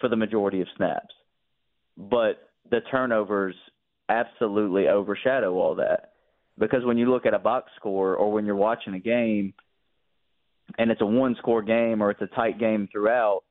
for 0.00 0.08
the 0.08 0.16
majority 0.16 0.60
of 0.60 0.66
snaps. 0.76 1.14
But 1.96 2.48
the 2.70 2.80
turnovers 2.90 3.54
absolutely 4.08 4.88
overshadow 4.88 5.54
all 5.54 5.76
that. 5.76 6.12
Because 6.58 6.84
when 6.84 6.98
you 6.98 7.10
look 7.10 7.26
at 7.26 7.34
a 7.34 7.38
box 7.38 7.70
score 7.76 8.16
or 8.16 8.32
when 8.32 8.44
you're 8.44 8.56
watching 8.56 8.94
a 8.94 8.98
game 8.98 9.54
and 10.76 10.90
it's 10.90 11.00
a 11.00 11.06
one 11.06 11.36
score 11.38 11.62
game 11.62 12.02
or 12.02 12.10
it's 12.10 12.22
a 12.22 12.26
tight 12.26 12.58
game 12.58 12.88
throughout 12.90 13.42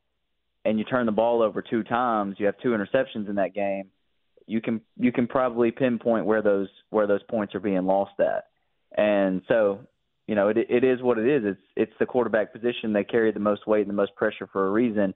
and 0.67 0.77
you 0.77 0.83
turn 0.83 1.05
the 1.05 1.13
ball 1.13 1.41
over 1.41 1.61
two 1.61 1.81
times, 1.81 2.35
you 2.37 2.45
have 2.45 2.57
two 2.61 2.69
interceptions 2.69 3.29
in 3.29 3.35
that 3.35 3.55
game, 3.55 3.85
you 4.47 4.59
can 4.59 4.81
you 4.97 5.13
can 5.13 5.25
probably 5.25 5.71
pinpoint 5.71 6.25
where 6.25 6.41
those 6.41 6.67
where 6.89 7.07
those 7.07 7.23
points 7.29 7.55
are 7.55 7.61
being 7.61 7.85
lost 7.85 8.19
at. 8.19 8.45
And 8.95 9.41
so, 9.47 9.79
you 10.27 10.35
know, 10.35 10.49
it 10.49 10.57
it 10.57 10.83
is 10.83 11.01
what 11.01 11.17
it 11.17 11.27
is. 11.27 11.43
It's 11.45 11.61
it's 11.77 11.93
the 11.99 12.05
quarterback 12.05 12.51
position. 12.51 12.91
They 12.91 13.05
carry 13.05 13.31
the 13.31 13.39
most 13.39 13.65
weight 13.65 13.81
and 13.81 13.89
the 13.89 13.93
most 13.93 14.15
pressure 14.15 14.47
for 14.51 14.67
a 14.67 14.71
reason. 14.71 15.13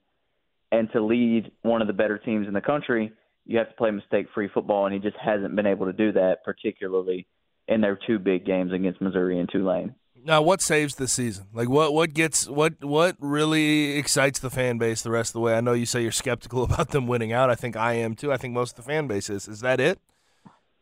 And 0.71 0.89
to 0.93 1.03
lead 1.03 1.51
one 1.63 1.81
of 1.81 1.87
the 1.87 1.93
better 1.93 2.17
teams 2.17 2.47
in 2.47 2.53
the 2.53 2.61
country, 2.61 3.11
you 3.45 3.57
have 3.57 3.67
to 3.67 3.75
play 3.75 3.91
mistake 3.91 4.27
free 4.33 4.49
football 4.53 4.85
and 4.85 4.93
he 4.93 5.01
just 5.01 5.17
hasn't 5.17 5.55
been 5.55 5.67
able 5.67 5.87
to 5.87 5.93
do 5.93 6.13
that, 6.13 6.45
particularly 6.45 7.27
in 7.67 7.81
their 7.81 7.99
two 8.07 8.19
big 8.19 8.45
games 8.45 8.71
against 8.71 9.01
Missouri 9.01 9.37
and 9.39 9.49
Tulane. 9.49 9.95
Now, 10.23 10.41
what 10.41 10.61
saves 10.61 10.95
the 10.95 11.07
season? 11.07 11.47
Like, 11.53 11.69
what 11.69 11.93
what 11.93 12.13
gets 12.13 12.47
what 12.47 12.83
what 12.83 13.15
really 13.19 13.97
excites 13.97 14.39
the 14.39 14.49
fan 14.49 14.77
base 14.77 15.01
the 15.01 15.11
rest 15.11 15.29
of 15.31 15.33
the 15.33 15.39
way? 15.39 15.55
I 15.55 15.61
know 15.61 15.73
you 15.73 15.85
say 15.85 16.01
you're 16.01 16.11
skeptical 16.11 16.63
about 16.69 16.89
them 16.89 17.07
winning 17.07 17.31
out. 17.33 17.49
I 17.49 17.55
think 17.55 17.75
I 17.75 17.93
am 17.93 18.15
too. 18.15 18.31
I 18.31 18.37
think 18.37 18.53
most 18.53 18.77
of 18.77 18.85
the 18.85 18.91
fan 18.91 19.07
base 19.07 19.29
is. 19.29 19.47
Is 19.47 19.61
that 19.61 19.79
it? 19.79 19.99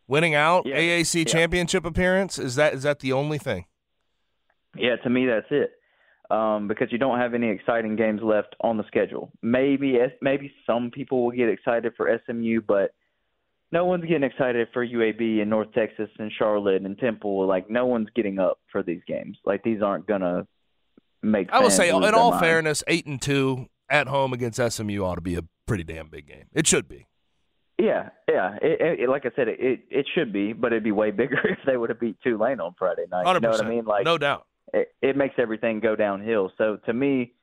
Winning 0.08 0.34
out, 0.36 0.66
Yeah. 0.66 0.78
AAC 0.78 1.20
Yeah. 1.20 1.24
championship 1.26 1.86
appearance 1.86 2.40
is 2.40 2.56
that 2.56 2.74
is 2.74 2.84
that 2.84 3.00
the 3.00 3.14
only 3.14 3.38
thing? 3.38 3.66
Yeah, 4.76 4.96
to 4.98 5.10
me 5.10 5.26
that's 5.26 5.48
it. 5.52 5.72
Um, 6.32 6.68
because 6.68 6.92
you 6.92 6.98
don't 7.00 7.18
have 7.18 7.34
any 7.34 7.50
exciting 7.50 7.96
games 7.96 8.22
left 8.22 8.56
on 8.62 8.78
the 8.78 8.84
schedule. 8.88 9.32
Maybe 9.42 9.98
maybe 10.22 10.52
some 10.66 10.92
people 10.92 11.24
will 11.24 11.32
get 11.32 11.50
excited 11.50 11.94
for 11.96 12.08
SMU, 12.26 12.62
but 12.62 12.92
no 13.72 13.86
one's 13.86 14.06
getting 14.06 14.24
excited 14.24 14.68
for 14.74 14.86
UAB 14.86 15.42
and 15.42 15.50
North 15.50 15.72
Texas 15.74 16.10
and 16.18 16.32
Charlotte 16.38 16.82
and 16.84 16.98
Temple. 16.98 17.48
Like 17.48 17.70
no 17.70 17.86
one's 17.86 18.10
getting 18.16 18.40
up 18.40 18.60
for 18.72 18.84
these 18.84 19.02
games. 19.08 19.38
Like 19.46 19.64
these 19.64 19.82
aren't 19.82 20.08
gonna 20.08 20.48
make. 21.22 21.50
I 21.52 21.60
will 21.60 21.70
say, 21.70 21.90
in 21.90 22.14
all 22.14 22.32
mind. 22.32 22.42
fairness, 22.42 22.84
eight 22.88 23.06
and 23.06 23.22
two 23.22 23.68
at 23.90 24.08
home 24.08 24.34
against 24.34 24.60
SMU 24.60 25.04
ought 25.04 25.16
to 25.16 25.22
be 25.22 25.36
a 25.36 25.44
pretty 25.66 25.84
damn 25.84 26.08
big 26.08 26.28
game. 26.28 26.46
It 26.54 26.68
should 26.68 26.88
be. 26.88 27.08
Yeah, 27.78 28.10
yeah. 28.28 28.58
It, 28.62 29.00
it, 29.02 29.10
like 29.10 29.26
I 29.26 29.30
said, 29.36 29.48
it 29.48 29.82
it 29.90 30.06
should 30.14 30.34
be, 30.34 30.54
but 30.54 30.74
it'd 30.74 30.84
be 30.84 30.92
way 30.92 31.12
bigger 31.22 31.40
if 31.48 31.60
they 31.66 31.78
would 31.78 31.90
have 31.90 32.00
beat 32.00 32.18
Tulane 32.24 32.60
on 32.60 32.74
Friday 32.78 33.06
night. 33.12 33.26
100%. 33.26 33.36
You 33.36 33.40
know 33.42 33.50
what 33.50 33.66
I 33.66 33.70
mean? 33.70 33.86
Like 33.86 34.06
no 34.06 34.18
doubt. 34.18 34.46
It, 34.74 34.90
it 35.02 35.18
makes 35.18 35.36
everything 35.38 35.80
go 35.80 35.96
downhill. 35.96 36.52
So 36.58 36.78
to 36.86 36.94
me, 36.94 37.34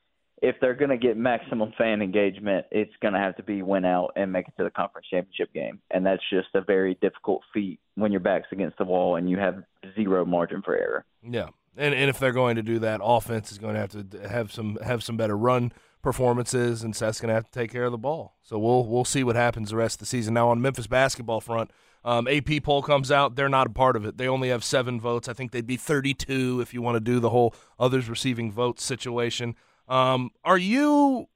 if 0.43 0.57
they're 0.61 0.75
going 0.75 0.91
to 0.91 0.99
get 0.99 1.17
maximum 1.17 1.73
fan 1.79 2.03
engagement, 2.03 2.67
it's 2.71 2.93
going 3.01 3.15
to 3.15 3.21
have 3.21 3.37
to 3.37 3.43
be 3.43 3.63
win 3.63 3.85
out 3.85 4.13
and 4.17 4.31
make 4.31 4.47
it 4.49 4.55
to 4.59 4.65
the 4.65 4.71
conference 4.71 5.07
championship 5.11 5.53
game, 5.53 5.81
and 5.91 6.05
that's 6.05 6.23
just 6.31 6.49
a 6.55 6.61
very 6.61 6.97
difficult 7.01 7.43
feat 7.55 7.81
when 7.95 8.13
your 8.13 8.21
back's 8.21 8.49
against 8.53 8.77
the 8.79 8.85
wall 8.85 9.17
and 9.17 9.31
you 9.31 9.39
have 9.39 9.63
zero 9.95 10.25
margin 10.25 10.63
for 10.63 10.77
error. 10.77 11.05
Yeah, 11.23 11.49
and 11.77 11.95
and 11.95 12.11
if 12.11 12.19
they're 12.19 12.33
going 12.33 12.57
to 12.57 12.63
do 12.63 12.79
that, 12.81 13.01
offense 13.03 13.51
is 13.51 13.59
going 13.59 13.75
to 13.75 13.81
have 13.81 14.11
to 14.11 14.29
have 14.29 14.53
some 14.53 14.79
have 14.85 15.03
some 15.03 15.17
better 15.17 15.37
run 15.37 15.73
performances, 16.03 16.83
and 16.83 16.95
Seth's 16.95 17.21
going 17.21 17.29
to 17.29 17.35
have 17.35 17.47
to 17.47 17.51
take 17.51 17.73
care 17.73 17.85
of 17.85 17.93
the 17.93 17.99
ball. 17.99 18.35
So 18.43 18.59
we'll 18.59 18.85
we'll 18.85 19.05
see 19.05 19.25
what 19.25 19.37
happens 19.37 19.71
the 19.71 19.77
rest 19.77 19.97
of 19.97 20.01
the 20.01 20.07
season. 20.07 20.35
Now 20.35 20.51
on 20.51 20.61
Memphis 20.61 20.87
basketball 20.87 21.41
front, 21.41 21.71
um, 22.05 22.29
AP 22.29 22.63
poll 22.63 22.83
comes 22.83 23.11
out. 23.11 23.37
They're 23.37 23.49
not 23.49 23.67
a 23.67 23.71
part 23.71 23.97
of 23.97 24.05
it. 24.05 24.17
They 24.17 24.29
only 24.29 24.51
have 24.51 24.63
seven 24.63 25.01
votes. 25.01 25.29
I 25.29 25.33
think 25.33 25.51
they'd 25.51 25.67
be 25.67 25.77
32 25.77 26.61
if 26.61 26.73
you 26.73 26.81
want 26.83 26.97
to 26.97 27.01
do 27.01 27.19
the 27.19 27.31
whole 27.31 27.55
others 27.79 28.09
receiving 28.09 28.53
votes 28.53 28.85
situation. 28.85 29.57
Um, 29.89 30.31
are 30.45 30.59
you? 30.59 31.29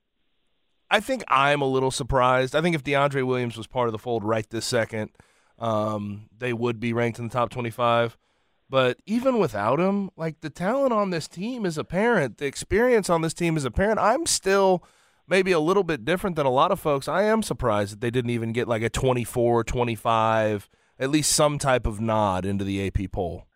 I 0.90 1.00
think 1.00 1.22
I'm 1.28 1.62
a 1.62 1.66
little 1.66 1.90
surprised. 1.90 2.56
I 2.56 2.60
think 2.60 2.74
if 2.74 2.82
DeAndre 2.82 3.24
Williams 3.24 3.56
was 3.56 3.66
part 3.66 3.88
of 3.88 3.92
the 3.92 3.98
fold 3.98 4.24
right 4.24 4.48
this 4.50 4.66
second, 4.66 5.10
um, 5.58 6.28
they 6.36 6.52
would 6.52 6.80
be 6.80 6.92
ranked 6.92 7.18
in 7.18 7.28
the 7.28 7.32
top 7.32 7.50
25. 7.50 8.16
But 8.68 8.98
even 9.06 9.38
without 9.38 9.80
him, 9.80 10.10
like 10.16 10.40
the 10.40 10.50
talent 10.50 10.92
on 10.92 11.10
this 11.10 11.28
team 11.28 11.66
is 11.66 11.76
apparent, 11.76 12.38
the 12.38 12.46
experience 12.46 13.10
on 13.10 13.20
this 13.20 13.34
team 13.34 13.56
is 13.56 13.64
apparent. 13.64 13.98
I'm 13.98 14.26
still 14.26 14.84
maybe 15.28 15.52
a 15.52 15.60
little 15.60 15.84
bit 15.84 16.04
different 16.04 16.36
than 16.36 16.46
a 16.46 16.50
lot 16.50 16.70
of 16.70 16.80
folks. 16.80 17.08
I 17.08 17.22
am 17.22 17.42
surprised 17.42 17.92
that 17.92 18.00
they 18.00 18.10
didn't 18.10 18.30
even 18.30 18.52
get 18.52 18.68
like 18.68 18.82
a 18.82 18.88
24, 18.88 19.64
25, 19.64 20.68
at 20.98 21.10
least 21.10 21.32
some 21.32 21.58
type 21.58 21.86
of 21.86 22.00
nod 22.00 22.44
into 22.44 22.64
the 22.64 22.86
AP 22.86 23.12
poll. 23.12 23.46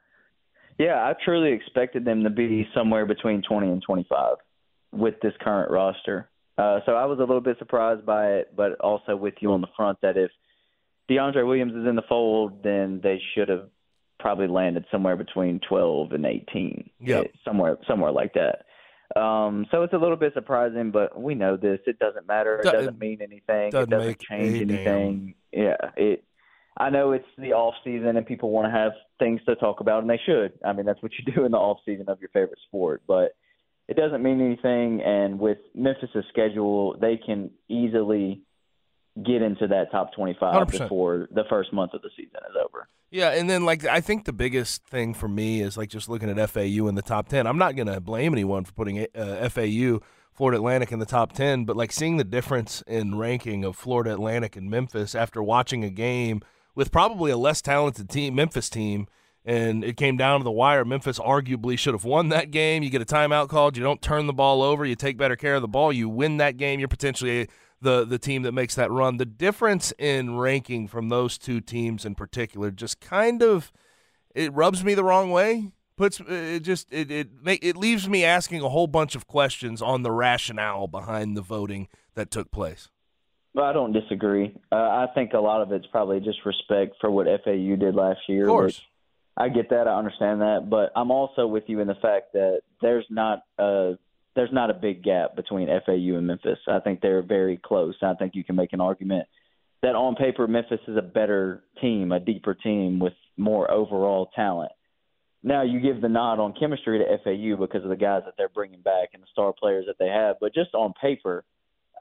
Yeah, 0.79 0.97
I 0.97 1.15
truly 1.25 1.53
expected 1.53 2.05
them 2.05 2.25
to 2.25 2.31
be 2.31 2.69
somewhere 2.75 3.07
between 3.07 3.43
20 3.43 3.69
and 3.69 3.83
25 3.83 4.37
with 4.95 5.21
this 5.21 5.33
current 5.41 5.71
roster. 5.71 6.29
Uh, 6.57 6.81
so 6.87 6.93
I 6.93 7.05
was 7.07 7.19
a 7.19 7.23
little 7.23 7.41
bit 7.41 7.59
surprised 7.59 8.07
by 8.07 8.27
it, 8.35 8.53
but 8.57 8.79
also 8.81 9.17
with 9.17 9.35
you 9.41 9.53
on 9.53 9.61
the 9.61 9.69
front 9.77 9.99
that 10.03 10.17
if 10.17 10.31
DeAndre 11.11 11.47
Williams 11.47 11.75
is 11.75 11.87
in 11.87 11.97
the 11.97 12.03
fold, 12.09 12.63
then 12.63 13.01
they 13.03 13.21
should 13.35 13.49
have 13.49 13.69
probably 14.21 14.47
landed 14.47 14.85
somewhere 14.91 15.17
between 15.17 15.61
12 15.69 16.13
and 16.13 16.25
18. 16.25 16.91
Yep. 17.01 17.33
somewhere 17.45 17.77
somewhere 17.87 18.13
like 18.13 18.35
that. 18.35 18.65
Um, 19.21 19.67
so 19.71 19.83
it's 19.83 19.93
a 19.93 19.99
little 19.99 20.17
bit 20.17 20.33
surprising, 20.35 20.91
but 20.91 21.21
we 21.21 21.35
know 21.35 21.57
this. 21.57 21.79
It 21.87 21.99
doesn't 21.99 22.27
matter. 22.27 22.61
It 22.61 22.65
doesn't 22.65 22.99
mean 22.99 23.21
anything. 23.21 23.71
doesn't 23.71 23.93
it 23.93 23.97
doesn't 23.97 24.07
make 24.07 24.21
change 24.21 24.63
a 24.63 24.65
damn. 24.65 24.77
anything. 24.77 25.35
Yeah, 25.53 25.77
it. 25.97 26.25
I 26.77 26.91
know 26.91 27.13
it's 27.13 27.29
the 27.39 27.53
off 27.53 27.75
season 27.85 28.17
and 28.17 28.27
people 28.27 28.51
want 28.51 28.67
to 28.67 28.77
have 28.77 28.93
things 29.21 29.41
to 29.47 29.55
talk 29.57 29.81
about, 29.81 30.03
and 30.03 30.11
they 30.11 30.21
should. 30.27 30.55
I 30.65 30.73
mean, 30.73 30.87
that's 30.87 31.01
what 31.03 31.13
you 31.19 31.33
do 31.33 31.45
in 31.45 31.53
the 31.53 31.59
off 31.59 31.79
season 31.85 32.09
of 32.09 32.21
your 32.21 32.31
favorite 32.31 32.59
sport, 32.67 33.03
but 33.07 33.37
it 33.89 33.97
doesn't 33.97 34.23
mean 34.23 34.41
anything. 34.41 35.03
And 35.03 35.39
with 35.39 35.59
Memphis' 35.75 36.25
schedule, 36.31 36.97
they 36.99 37.17
can 37.17 37.51
easily 37.69 38.43
get 39.23 39.43
into 39.43 39.69
that 39.69 39.93
top 39.93 40.13
25 40.15 40.69
100%. 40.69 40.71
before 40.71 41.29
the 41.31 41.45
first 41.49 41.73
month 41.73 41.95
of 41.95 42.03
the 42.03 42.11
season 42.17 42.41
is 42.51 42.57
over. 42.63 42.89
Yeah, 43.11 43.31
and 43.31 43.49
then 43.49 43.65
like 43.65 43.85
I 43.85 44.01
think 44.01 44.25
the 44.25 44.33
biggest 44.33 44.85
thing 44.87 45.15
for 45.15 45.29
me 45.29 45.61
is 45.61 45.77
like 45.77 45.89
just 45.89 46.09
looking 46.09 46.29
at 46.29 46.51
FAU 46.51 46.89
in 46.89 46.97
the 46.97 47.03
top 47.03 47.29
ten. 47.29 47.47
I'm 47.47 47.59
not 47.59 47.77
gonna 47.77 48.01
blame 48.01 48.33
anyone 48.33 48.65
for 48.65 48.73
putting 48.73 49.07
uh, 49.15 49.49
FAU, 49.49 50.01
Florida 50.33 50.59
Atlantic 50.59 50.91
in 50.91 50.99
the 50.99 51.07
top 51.07 51.33
ten, 51.33 51.65
but 51.65 51.77
like 51.77 51.93
seeing 51.93 52.17
the 52.17 52.25
difference 52.25 52.83
in 52.89 53.17
ranking 53.17 53.65
of 53.65 53.77
Florida 53.77 54.13
Atlantic 54.13 54.57
and 54.57 54.69
Memphis 54.69 55.15
after 55.15 55.45
watching 55.45 55.85
a 55.85 55.91
game 55.91 56.43
with 56.75 56.91
probably 56.91 57.31
a 57.31 57.37
less 57.37 57.63
talented 57.63 58.11
team, 58.11 58.35
Memphis 58.35 58.69
team, 58.69 59.07
and 59.45 59.85
it 59.85 59.97
came 59.97 60.17
down 60.17 60.41
to 60.41 60.45
the 60.45 60.51
wire. 60.51 60.85
Memphis 60.85 61.19
arguably 61.19 61.79
should 61.79 61.95
have 61.95 62.05
won 62.05 62.31
that 62.31 62.51
game. 62.51 62.83
You 62.83 62.91
get 62.91 63.03
a 63.03 63.07
timeout 63.07 63.49
called, 63.49 63.77
you 63.77 63.83
don't 63.83 64.01
turn 64.01 64.27
the 64.27 64.33
ball 64.33 64.63
over, 64.63 64.85
you 64.85 64.95
take 64.95 65.17
better 65.17 65.37
care 65.37 65.55
of 65.55 65.63
the 65.63 65.69
ball, 65.69 65.93
you 65.93 66.09
win 66.09 66.39
that 66.39 66.57
game. 66.57 66.79
You're 66.79 66.89
potentially 66.89 67.49
the 67.81 68.05
the 68.05 68.19
team 68.19 68.43
that 68.43 68.53
makes 68.53 68.75
that 68.75 68.91
run. 68.91 69.19
The 69.19 69.27
difference 69.27 69.93
in 69.99 70.37
ranking 70.39 70.89
from 70.89 71.09
those 71.09 71.39
two 71.39 71.61
teams 71.61 72.05
in 72.05 72.15
particular 72.15 72.71
just 72.71 73.01
kind 73.01 73.43
of 73.43 73.73
it 74.35 74.53
rubs 74.53 74.83
me 74.83 74.95
the 74.95 75.05
wrong 75.05 75.31
way. 75.31 75.73
Puts 75.97 76.21
it 76.21 76.61
just 76.61 76.93
it 76.93 77.11
it 77.11 77.29
it 77.45 77.77
leaves 77.77 78.09
me 78.09 78.25
asking 78.25 78.63
a 78.63 78.69
whole 78.69 78.89
bunch 78.89 79.15
of 79.15 79.27
questions 79.29 79.81
on 79.81 80.03
the 80.03 80.11
rationale 80.11 80.89
behind 80.89 81.37
the 81.37 81.43
voting 81.43 81.89
that 82.15 82.31
took 82.31 82.51
place. 82.51 82.89
Well, 83.55 83.65
I 83.65 83.73
don't 83.73 83.93
disagree. 83.93 84.53
Uh, 84.73 84.75
I 84.75 85.07
think 85.15 85.33
a 85.33 85.39
lot 85.39 85.63
of 85.63 85.71
it's 85.71 85.87
probably 85.87 86.19
just 86.19 86.45
respect 86.45 86.97
for 87.01 87.09
what 87.09 87.29
FAU 87.45 87.77
did 87.77 87.95
last 87.95 88.19
year. 88.29 88.43
Of 88.43 88.49
course. 88.49 88.79
which 88.79 88.83
I 89.37 89.49
get 89.49 89.71
that. 89.71 89.89
I 89.89 89.99
understand 89.99 90.41
that, 90.43 90.69
but 90.71 90.93
I'm 90.95 91.11
also 91.11 91.47
with 91.47 91.65
you 91.67 91.81
in 91.81 91.89
the 91.89 91.97
fact 91.97 92.35
that 92.35 92.61
there's 92.81 93.07
not 93.11 93.43
a 93.59 93.95
there's 94.37 94.53
not 94.53 94.71
a 94.71 94.75
big 94.75 95.03
gap 95.03 95.37
between 95.37 95.69
FAU 95.69 96.17
and 96.17 96.27
Memphis. 96.27 96.59
I 96.67 96.81
think 96.81 97.01
they're 97.01 97.23
very 97.23 97.57
close. 97.57 97.95
I 98.03 98.15
think 98.15 98.35
you 98.35 98.43
can 98.45 98.57
make 98.57 98.73
an 98.73 98.81
argument 98.81 99.29
that 99.83 99.95
on 99.95 100.17
paper 100.17 100.47
Memphis 100.47 100.81
is 100.89 100.97
a 100.97 101.03
better 101.03 101.63
team, 101.81 102.11
a 102.11 102.19
deeper 102.19 102.55
team 102.55 102.99
with 102.99 103.13
more 103.37 103.71
overall 103.71 104.31
talent. 104.35 104.73
Now 105.43 105.63
you 105.63 105.79
give 105.79 106.01
the 106.01 106.09
nod 106.09 106.41
on 106.41 106.55
chemistry 106.59 106.99
to 106.99 107.19
FAU 107.23 107.61
because 107.61 107.85
of 107.85 107.91
the 107.91 107.97
guys 107.97 108.23
that 108.25 108.35
they're 108.39 108.49
bringing 108.49 108.81
back 108.81 109.11
and 109.13 109.23
the 109.23 109.27
star 109.31 109.53
players 109.53 109.85
that 109.87 109.97
they 109.99 110.09
have, 110.09 110.37
but 110.41 110.55
just 110.55 110.75
on 110.75 110.95
paper, 111.01 111.45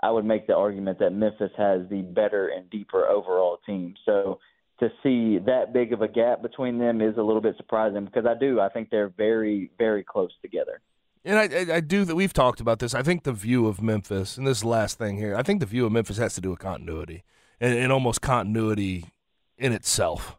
I 0.01 0.11
would 0.11 0.23
make 0.23 0.47
the 0.47 0.55
argument 0.55 0.99
that 0.99 1.11
Memphis 1.11 1.51
has 1.57 1.81
the 1.89 2.01
better 2.01 2.47
and 2.47 2.69
deeper 2.69 3.05
overall 3.05 3.59
team. 3.65 3.95
So 4.05 4.39
to 4.83 4.91
see 5.01 5.39
that 5.39 5.71
big 5.73 5.93
of 5.93 6.01
a 6.01 6.07
gap 6.07 6.41
between 6.41 6.77
them 6.77 7.01
is 7.01 7.17
a 7.17 7.21
little 7.21 7.41
bit 7.41 7.55
surprising 7.57 8.05
because 8.05 8.25
I 8.25 8.33
do. 8.37 8.59
I 8.59 8.69
think 8.69 8.89
they're 8.89 9.09
very, 9.09 9.71
very 9.77 10.03
close 10.03 10.31
together. 10.41 10.81
And 11.25 11.39
I, 11.39 11.43
I, 11.43 11.75
I 11.77 11.79
do 11.79 12.03
that. 12.03 12.15
We've 12.15 12.33
talked 12.33 12.59
about 12.59 12.79
this. 12.79 12.93
I 12.93 13.01
think 13.01 13.23
the 13.23 13.31
view 13.31 13.67
of 13.67 13.81
Memphis, 13.81 14.37
and 14.37 14.45
this 14.45 14.63
last 14.63 14.97
thing 14.97 15.17
here. 15.17 15.35
I 15.37 15.43
think 15.43 15.61
the 15.61 15.65
view 15.65 15.85
of 15.85 15.91
Memphis 15.93 16.17
has 16.17 16.35
to 16.35 16.41
do 16.41 16.49
with 16.49 16.59
continuity, 16.59 17.23
and, 17.61 17.77
and 17.77 17.91
almost 17.93 18.21
continuity 18.21 19.05
in 19.57 19.71
itself, 19.71 20.37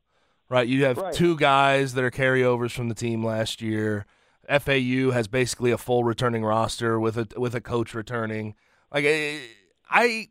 right? 0.51 0.69
You 0.69 0.85
have 0.85 0.99
Right. 0.99 1.15
two 1.15 1.37
guys 1.39 1.95
that 1.95 2.05
are 2.05 2.11
carryovers 2.11 2.73
from 2.73 2.91
the 2.91 2.95
team 2.95 3.25
last 3.25 3.63
year. 3.63 4.05
FAU 4.47 5.11
has 5.13 5.27
basically 5.27 5.71
a 5.71 5.79
full 5.79 6.05
returning 6.05 6.45
roster 6.45 7.01
with 7.01 7.17
a 7.17 7.27
with 7.39 7.55
a 7.55 7.63
coach 7.63 7.95
returning. 7.95 8.55
Like 8.93 9.07
I, 9.09 9.41
I, 9.89 10.29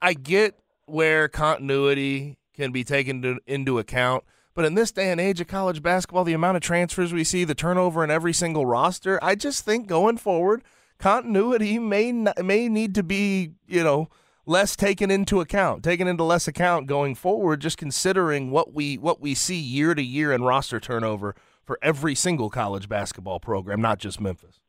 I 0.00 0.14
get 0.14 0.58
where 0.86 1.28
continuity 1.28 2.38
can 2.54 2.72
be 2.72 2.84
taken 2.84 3.22
to, 3.22 3.38
into 3.46 3.78
account. 3.78 4.24
But 4.54 4.64
in 4.64 4.74
this 4.74 4.92
day 4.92 5.10
and 5.10 5.20
age 5.20 5.40
of 5.40 5.46
college 5.46 5.82
basketball, 5.82 6.24
the 6.24 6.34
amount 6.34 6.56
of 6.56 6.62
transfers 6.62 7.12
we 7.12 7.24
see, 7.24 7.44
the 7.44 7.54
turnover 7.54 8.04
in 8.04 8.10
every 8.10 8.32
single 8.32 8.66
roster, 8.66 9.18
I 9.22 9.34
just 9.34 9.64
think 9.64 9.86
going 9.86 10.18
forward, 10.18 10.62
continuity 10.98 11.78
may 11.78 12.08
n- 12.08 12.32
may 12.42 12.68
need 12.68 12.94
to 12.96 13.02
be, 13.02 13.52
you 13.66 13.82
know, 13.82 14.08
less 14.44 14.76
taken 14.76 15.10
into 15.10 15.40
account, 15.40 15.82
taken 15.82 16.06
into 16.06 16.24
less 16.24 16.46
account 16.46 16.86
going 16.86 17.14
forward. 17.14 17.60
Just 17.60 17.78
considering 17.78 18.50
what 18.50 18.74
we 18.74 18.98
what 18.98 19.20
we 19.20 19.34
see 19.34 19.56
year 19.56 19.94
to 19.94 20.02
year 20.02 20.32
in 20.32 20.42
roster 20.42 20.78
turnover 20.78 21.34
for 21.64 21.78
every 21.80 22.14
single 22.14 22.50
college 22.50 22.88
basketball 22.88 23.40
program, 23.40 23.80
not 23.80 23.98
just 23.98 24.20
Memphis. 24.20 24.60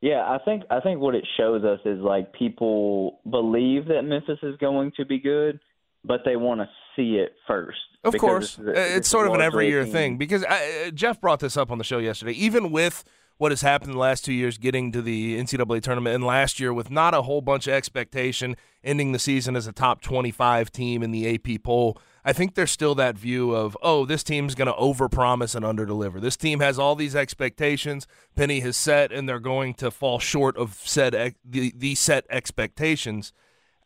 Yeah, 0.00 0.22
I 0.22 0.38
think 0.44 0.62
I 0.70 0.80
think 0.80 1.00
what 1.00 1.14
it 1.14 1.26
shows 1.36 1.64
us 1.64 1.80
is 1.84 2.00
like 2.00 2.32
people 2.32 3.20
believe 3.28 3.86
that 3.86 4.02
Memphis 4.02 4.38
is 4.42 4.56
going 4.56 4.92
to 4.96 5.04
be 5.04 5.18
good, 5.18 5.60
but 6.04 6.20
they 6.24 6.36
want 6.36 6.60
to 6.60 6.68
see 6.96 7.16
it 7.16 7.34
first. 7.46 7.78
Of 8.04 8.16
course, 8.18 8.56
this 8.56 8.76
is 8.76 8.96
it's 8.96 9.08
sort 9.08 9.26
of 9.26 9.34
an 9.34 9.40
every 9.40 9.68
year 9.68 9.84
thing 9.84 10.16
because 10.18 10.44
I, 10.44 10.86
uh, 10.86 10.90
Jeff 10.90 11.20
brought 11.20 11.40
this 11.40 11.56
up 11.56 11.70
on 11.70 11.78
the 11.78 11.84
show 11.84 11.98
yesterday. 11.98 12.32
Even 12.32 12.70
with 12.70 13.04
what 13.38 13.52
has 13.52 13.62
happened 13.62 13.94
the 13.94 13.98
last 13.98 14.24
two 14.24 14.32
years, 14.32 14.58
getting 14.58 14.90
to 14.92 15.00
the 15.00 15.38
NCAA 15.38 15.80
tournament, 15.82 16.14
and 16.14 16.24
last 16.24 16.58
year 16.58 16.72
with 16.72 16.90
not 16.90 17.14
a 17.14 17.22
whole 17.22 17.40
bunch 17.40 17.66
of 17.66 17.72
expectation, 17.72 18.56
ending 18.82 19.12
the 19.12 19.18
season 19.18 19.56
as 19.56 19.66
a 19.66 19.72
top 19.72 20.00
twenty-five 20.00 20.70
team 20.70 21.02
in 21.02 21.10
the 21.10 21.34
AP 21.34 21.62
poll, 21.62 21.98
I 22.24 22.32
think 22.32 22.54
there's 22.54 22.70
still 22.70 22.94
that 22.96 23.16
view 23.16 23.54
of 23.54 23.76
oh, 23.82 24.04
this 24.04 24.22
team's 24.22 24.54
going 24.54 24.66
to 24.66 24.74
overpromise 24.74 25.54
and 25.54 25.64
underdeliver. 25.64 26.20
This 26.20 26.36
team 26.36 26.60
has 26.60 26.78
all 26.78 26.94
these 26.94 27.16
expectations 27.16 28.06
Penny 28.36 28.60
has 28.60 28.76
set, 28.76 29.12
and 29.12 29.28
they're 29.28 29.40
going 29.40 29.74
to 29.74 29.90
fall 29.90 30.18
short 30.18 30.56
of 30.56 30.74
said 30.84 31.14
ex- 31.14 31.38
the, 31.44 31.72
the 31.76 31.94
set 31.94 32.26
expectations. 32.30 33.32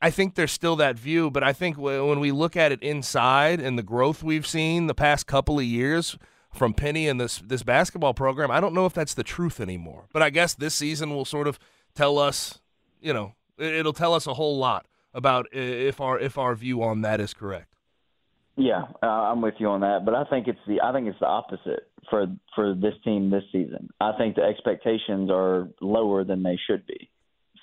I 0.03 0.11
think 0.11 0.35
there's 0.35 0.51
still 0.51 0.75
that 0.77 0.99
view, 0.99 1.31
but 1.31 1.45
I 1.45 1.53
think 1.53 1.79
when 1.79 2.19
we 2.19 2.33
look 2.33 2.57
at 2.57 2.73
it 2.73 2.83
inside 2.83 3.61
and 3.61 3.79
the 3.79 3.85
growth 3.85 4.25
we've 4.25 4.47
seen 4.47 4.89
the 4.89 4.95
past 4.95 5.29
couple 5.29 5.61
of 5.61 5.65
years 5.65 6.19
from 6.53 6.75
Penny 6.75 7.07
and 7.07 7.21
this 7.21 7.39
this 7.39 7.63
basketball 7.63 8.13
program, 8.13 8.51
I 8.51 8.61
don't 8.61 8.75
know 8.75 8.85
if 8.85 8.95
that's 8.95 9.15
the 9.15 9.23
truth 9.23 9.61
anymore. 9.61 10.09
But 10.13 10.23
I 10.23 10.31
guess 10.31 10.55
this 10.55 10.75
season 10.75 11.11
will 11.15 11.25
sort 11.25 11.47
of 11.47 11.59
tell 11.95 12.19
us, 12.19 12.61
you 13.01 13.15
know, 13.15 13.35
it- 13.57 13.75
it'll 13.75 13.93
tell 13.93 14.13
us 14.13 14.27
a 14.27 14.35
whole 14.35 14.59
lot 14.59 14.87
about 15.15 15.47
if 15.53 16.01
our 16.01 16.19
if 16.19 16.37
our 16.37 16.57
view 16.57 16.83
on 16.83 17.03
that 17.03 17.21
is 17.21 17.33
correct. 17.33 17.69
Yeah, 18.57 18.83
uh, 19.03 19.07
I'm 19.07 19.41
with 19.41 19.55
you 19.59 19.69
on 19.69 19.81
that, 19.81 20.05
but 20.05 20.15
I 20.15 20.25
think 20.25 20.49
it's 20.49 20.61
the 20.67 20.81
I 20.83 20.93
think 20.93 21.07
it's 21.07 21.21
the 21.21 21.27
opposite 21.29 21.89
for 22.11 22.27
for 22.57 22.75
this 22.75 22.95
team 23.05 23.31
this 23.31 23.45
season. 23.53 23.89
I 24.01 24.13
think 24.19 24.35
the 24.35 24.43
expectations 24.43 25.31
are 25.31 25.69
lower 25.81 26.25
than 26.25 26.43
they 26.43 26.59
should 26.67 26.85
be 26.87 27.09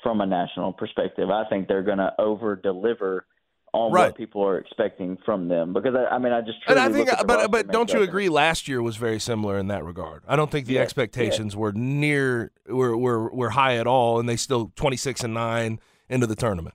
from 0.03 0.21
a 0.21 0.25
national 0.25 0.73
perspective. 0.73 1.29
I 1.29 1.43
think 1.49 1.67
they're 1.67 1.83
going 1.83 1.97
to 1.97 2.13
over 2.19 2.55
deliver 2.55 3.25
on 3.73 3.91
Right. 3.91 4.07
what 4.07 4.17
people 4.17 4.43
are 4.43 4.57
expecting 4.57 5.17
from 5.25 5.47
them. 5.47 5.73
Because 5.73 5.93
I, 5.95 6.15
I 6.15 6.17
mean, 6.17 6.33
I 6.33 6.41
just 6.41 6.57
And 6.67 6.77
truly 6.77 6.81
I 6.81 6.85
think, 6.91 7.09
look 7.09 7.19
at 7.19 7.19
the 7.19 7.25
but 7.25 7.51
but 7.51 7.71
don't 7.71 7.91
you 7.93 8.01
agree? 8.01 8.27
Last 8.29 8.67
year 8.67 8.81
was 8.81 8.95
very 8.97 9.19
similar 9.19 9.57
in 9.59 9.67
that 9.67 9.83
regard. 9.83 10.23
I 10.27 10.35
don't 10.35 10.49
think 10.49 10.65
the 10.65 10.73
Yeah, 10.75 10.81
expectations 10.81 11.55
were 11.55 11.71
near 11.71 12.51
were, 12.67 12.97
were 12.97 13.29
were 13.31 13.49
high 13.51 13.77
at 13.77 13.85
all, 13.87 14.19
and 14.19 14.27
they 14.27 14.37
still 14.37 14.71
twenty 14.75 14.97
six 14.97 15.23
and 15.23 15.33
nine 15.35 15.79
into 16.09 16.25
the 16.25 16.35
tournament. 16.35 16.73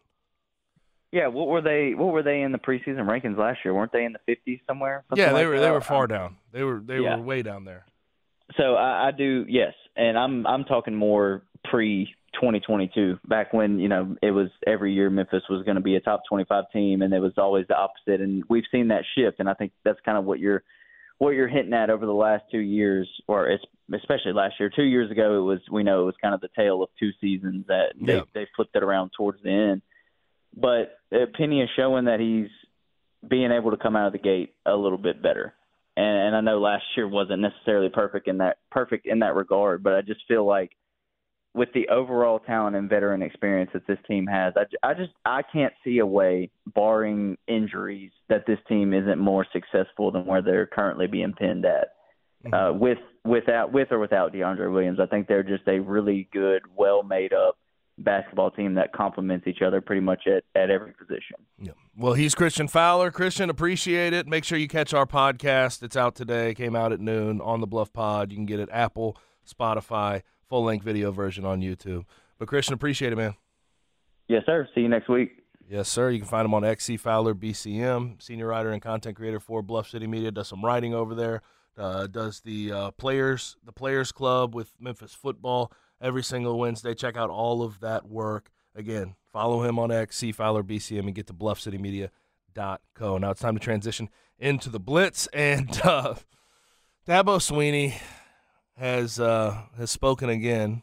Yeah, 1.10 1.28
what 1.28 1.46
were 1.48 1.60
they? 1.62 1.94
What 1.94 2.12
were 2.12 2.22
they 2.22 2.42
in 2.42 2.52
the 2.52 2.58
preseason 2.58 3.06
rankings 3.06 3.36
last 3.38 3.60
year? 3.64 3.72
Weren't 3.74 3.92
they 3.92 4.04
in 4.04 4.12
the 4.12 4.18
fifties 4.26 4.60
somewhere? 4.66 5.04
yeah, 5.14 5.28
they 5.28 5.32
like 5.32 5.46
were 5.46 5.54
that? 5.56 5.60
they 5.62 5.70
were 5.70 5.80
far 5.80 6.06
down. 6.06 6.36
They 6.52 6.62
were 6.64 6.80
they 6.84 6.98
Yeah. 7.00 7.16
were 7.16 7.22
way 7.22 7.42
down 7.42 7.64
there. 7.64 7.86
So 8.56 8.74
I, 8.74 9.08
I 9.08 9.10
do, 9.10 9.46
yes, 9.48 9.74
and 9.96 10.18
I'm 10.18 10.46
I'm 10.46 10.64
talking 10.64 10.94
more 10.94 11.42
pre 11.64 12.12
2022, 12.34 13.18
back 13.26 13.52
when 13.52 13.78
you 13.78 13.88
know 13.88 14.16
it 14.22 14.30
was 14.30 14.48
every 14.66 14.92
year 14.92 15.10
Memphis 15.10 15.42
was 15.48 15.64
going 15.64 15.76
to 15.76 15.82
be 15.82 15.96
a 15.96 16.00
top 16.00 16.22
25 16.28 16.64
team, 16.72 17.02
and 17.02 17.12
it 17.14 17.20
was 17.20 17.32
always 17.38 17.66
the 17.68 17.76
opposite. 17.76 18.20
And 18.20 18.44
we've 18.48 18.64
seen 18.70 18.88
that 18.88 19.04
shift, 19.16 19.40
and 19.40 19.48
I 19.48 19.54
think 19.54 19.72
that's 19.84 20.00
kind 20.04 20.18
of 20.18 20.24
what 20.24 20.38
you're 20.38 20.62
what 21.18 21.30
you're 21.30 21.48
hinting 21.48 21.74
at 21.74 21.90
over 21.90 22.06
the 22.06 22.12
last 22.12 22.42
two 22.50 22.58
years, 22.58 23.08
or 23.28 23.48
it's, 23.48 23.64
especially 23.94 24.32
last 24.32 24.54
year. 24.58 24.70
Two 24.74 24.82
years 24.82 25.10
ago, 25.10 25.38
it 25.38 25.42
was 25.42 25.60
we 25.70 25.82
know 25.82 26.02
it 26.02 26.06
was 26.06 26.16
kind 26.20 26.34
of 26.34 26.40
the 26.40 26.48
tale 26.56 26.82
of 26.82 26.90
two 26.98 27.10
seasons 27.20 27.66
that 27.68 27.92
they 28.00 28.16
Yeah. 28.16 28.22
they 28.34 28.46
flipped 28.56 28.74
it 28.76 28.82
around 28.82 29.10
towards 29.16 29.42
the 29.42 29.50
end. 29.50 29.82
But 30.56 30.98
uh, 31.12 31.26
Penny 31.34 31.62
is 31.62 31.70
showing 31.76 32.04
that 32.06 32.20
he's 32.20 32.50
being 33.26 33.52
able 33.52 33.70
to 33.70 33.76
come 33.76 33.96
out 33.96 34.06
of 34.06 34.12
the 34.12 34.18
gate 34.18 34.54
a 34.66 34.76
little 34.76 34.98
bit 34.98 35.22
better. 35.22 35.54
And, 35.96 36.06
and 36.06 36.36
I 36.36 36.40
know 36.40 36.58
last 36.58 36.84
year 36.96 37.08
wasn't 37.08 37.40
necessarily 37.40 37.88
perfect 37.88 38.28
in 38.28 38.38
that 38.38 38.58
perfect 38.70 39.06
in 39.06 39.20
that 39.20 39.34
regard, 39.34 39.82
but 39.82 39.94
I 39.94 40.02
just 40.02 40.20
feel 40.26 40.44
like 40.44 40.72
with 41.54 41.72
the 41.72 41.88
overall 41.88 42.40
talent 42.40 42.76
and 42.76 42.88
veteran 42.88 43.22
experience 43.22 43.70
that 43.72 43.86
this 43.86 43.98
team 44.08 44.26
has, 44.26 44.54
I, 44.56 44.64
I 44.88 44.94
just 44.94 45.12
I 45.24 45.42
can't 45.42 45.72
see 45.84 45.98
a 45.98 46.06
way, 46.06 46.50
barring 46.74 47.38
injuries, 47.46 48.10
that 48.28 48.44
this 48.46 48.58
team 48.68 48.92
isn't 48.92 49.18
more 49.18 49.46
successful 49.52 50.10
than 50.10 50.26
where 50.26 50.42
they're 50.42 50.66
currently 50.66 51.06
being 51.06 51.32
pinned 51.32 51.64
at. 51.64 51.88
Uh, 52.52 52.72
with 52.74 52.98
without 53.24 53.72
with 53.72 53.90
or 53.90 53.98
without 53.98 54.32
DeAndre 54.32 54.70
Williams, 54.70 55.00
I 55.00 55.06
think 55.06 55.28
they're 55.28 55.42
just 55.42 55.66
a 55.66 55.78
really 55.78 56.28
good, 56.30 56.62
well 56.76 57.02
made 57.02 57.32
up 57.32 57.56
basketball 57.98 58.50
team 58.50 58.74
that 58.74 58.92
complements 58.92 59.46
each 59.46 59.62
other 59.62 59.80
pretty 59.80 60.00
much 60.00 60.26
at, 60.26 60.44
at 60.60 60.70
every 60.70 60.92
position. 60.92 61.36
Yeah. 61.58 61.72
Well, 61.96 62.14
he's 62.14 62.34
Christian 62.34 62.68
Fowler. 62.68 63.10
Christian, 63.10 63.50
appreciate 63.50 64.12
it. 64.12 64.26
Make 64.26 64.44
sure 64.44 64.58
you 64.58 64.68
catch 64.68 64.92
our 64.92 65.06
podcast. 65.06 65.82
It's 65.82 65.96
out 65.96 66.16
today. 66.16 66.54
Came 66.54 66.74
out 66.74 66.92
at 66.92 67.00
noon 67.00 67.40
on 67.40 67.60
the 67.60 67.66
Bluff 67.66 67.92
Pod. 67.92 68.30
You 68.30 68.36
can 68.36 68.46
get 68.46 68.60
it 68.60 68.68
Apple, 68.72 69.16
Spotify, 69.48 70.22
full 70.54 70.62
length 70.62 70.84
video 70.84 71.10
version 71.10 71.44
on 71.44 71.60
YouTube. 71.60 72.04
But 72.38 72.46
Christian, 72.46 72.74
appreciate 72.74 73.12
it, 73.12 73.16
man. 73.16 73.34
Yes, 74.28 74.44
sir. 74.46 74.68
See 74.72 74.82
you 74.82 74.88
next 74.88 75.08
week. 75.08 75.42
Yes, 75.68 75.88
sir. 75.88 76.10
You 76.10 76.20
can 76.20 76.28
find 76.28 76.44
him 76.44 76.54
on 76.54 76.64
XC 76.64 76.96
Fowler 76.98 77.34
BCM, 77.34 78.22
senior 78.22 78.46
writer 78.46 78.70
and 78.70 78.80
content 78.80 79.16
creator 79.16 79.40
for 79.40 79.62
Bluff 79.62 79.88
City 79.88 80.06
Media. 80.06 80.30
Does 80.30 80.46
some 80.46 80.64
writing 80.64 80.94
over 80.94 81.12
there. 81.12 81.42
Uh, 81.76 82.06
does 82.06 82.42
the 82.42 82.70
uh, 82.70 82.90
players 82.92 83.56
the 83.64 83.72
Players 83.72 84.12
Club 84.12 84.54
with 84.54 84.70
Memphis 84.78 85.12
football 85.12 85.72
every 86.00 86.22
single 86.22 86.56
Wednesday. 86.56 86.94
Check 86.94 87.16
out 87.16 87.30
all 87.30 87.64
of 87.64 87.80
that 87.80 88.06
work. 88.06 88.52
Again, 88.76 89.16
follow 89.32 89.64
him 89.64 89.76
on 89.80 89.90
X, 89.90 90.18
C 90.18 90.30
Fowler 90.30 90.62
BCM, 90.62 91.00
and 91.00 91.16
get 91.16 91.26
to 91.26 91.34
BluffCityMedia.co. 91.34 93.18
Now 93.18 93.30
it's 93.32 93.40
time 93.40 93.54
to 93.54 93.60
transition 93.60 94.08
into 94.38 94.70
the 94.70 94.78
Blitz, 94.78 95.26
and 95.32 95.80
uh, 95.82 96.14
Dabo 97.08 97.42
Sweeney 97.42 97.96
has 98.76 99.20
uh, 99.20 99.62
has 99.76 99.90
spoken 99.90 100.28
again 100.28 100.82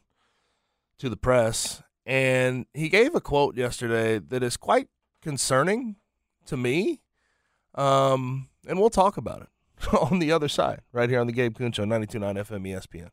to 0.98 1.10
the 1.10 1.18
press, 1.18 1.82
and 2.06 2.66
he 2.74 2.90
gave 2.90 3.16
a 3.16 3.22
quote 3.22 3.56
yesterday 3.56 4.20
that 4.20 4.44
is 4.44 4.58
quite 4.58 4.88
concerning 5.22 5.98
to 6.46 6.58
me. 6.58 7.02
Um, 7.76 8.50
and 8.68 8.80
we'll 8.80 8.90
talk 8.90 9.18
about 9.18 9.44
it 9.44 9.94
on 9.94 10.20
the 10.20 10.32
other 10.32 10.48
side, 10.48 10.82
right 10.92 11.10
here 11.10 11.20
on 11.20 11.28
the 11.28 11.34
Gabe 11.34 11.58
Kuncho 11.58 11.76
Show, 11.76 11.86
92.9 11.86 12.38
FM 12.38 12.68
ESPN. 12.68 13.10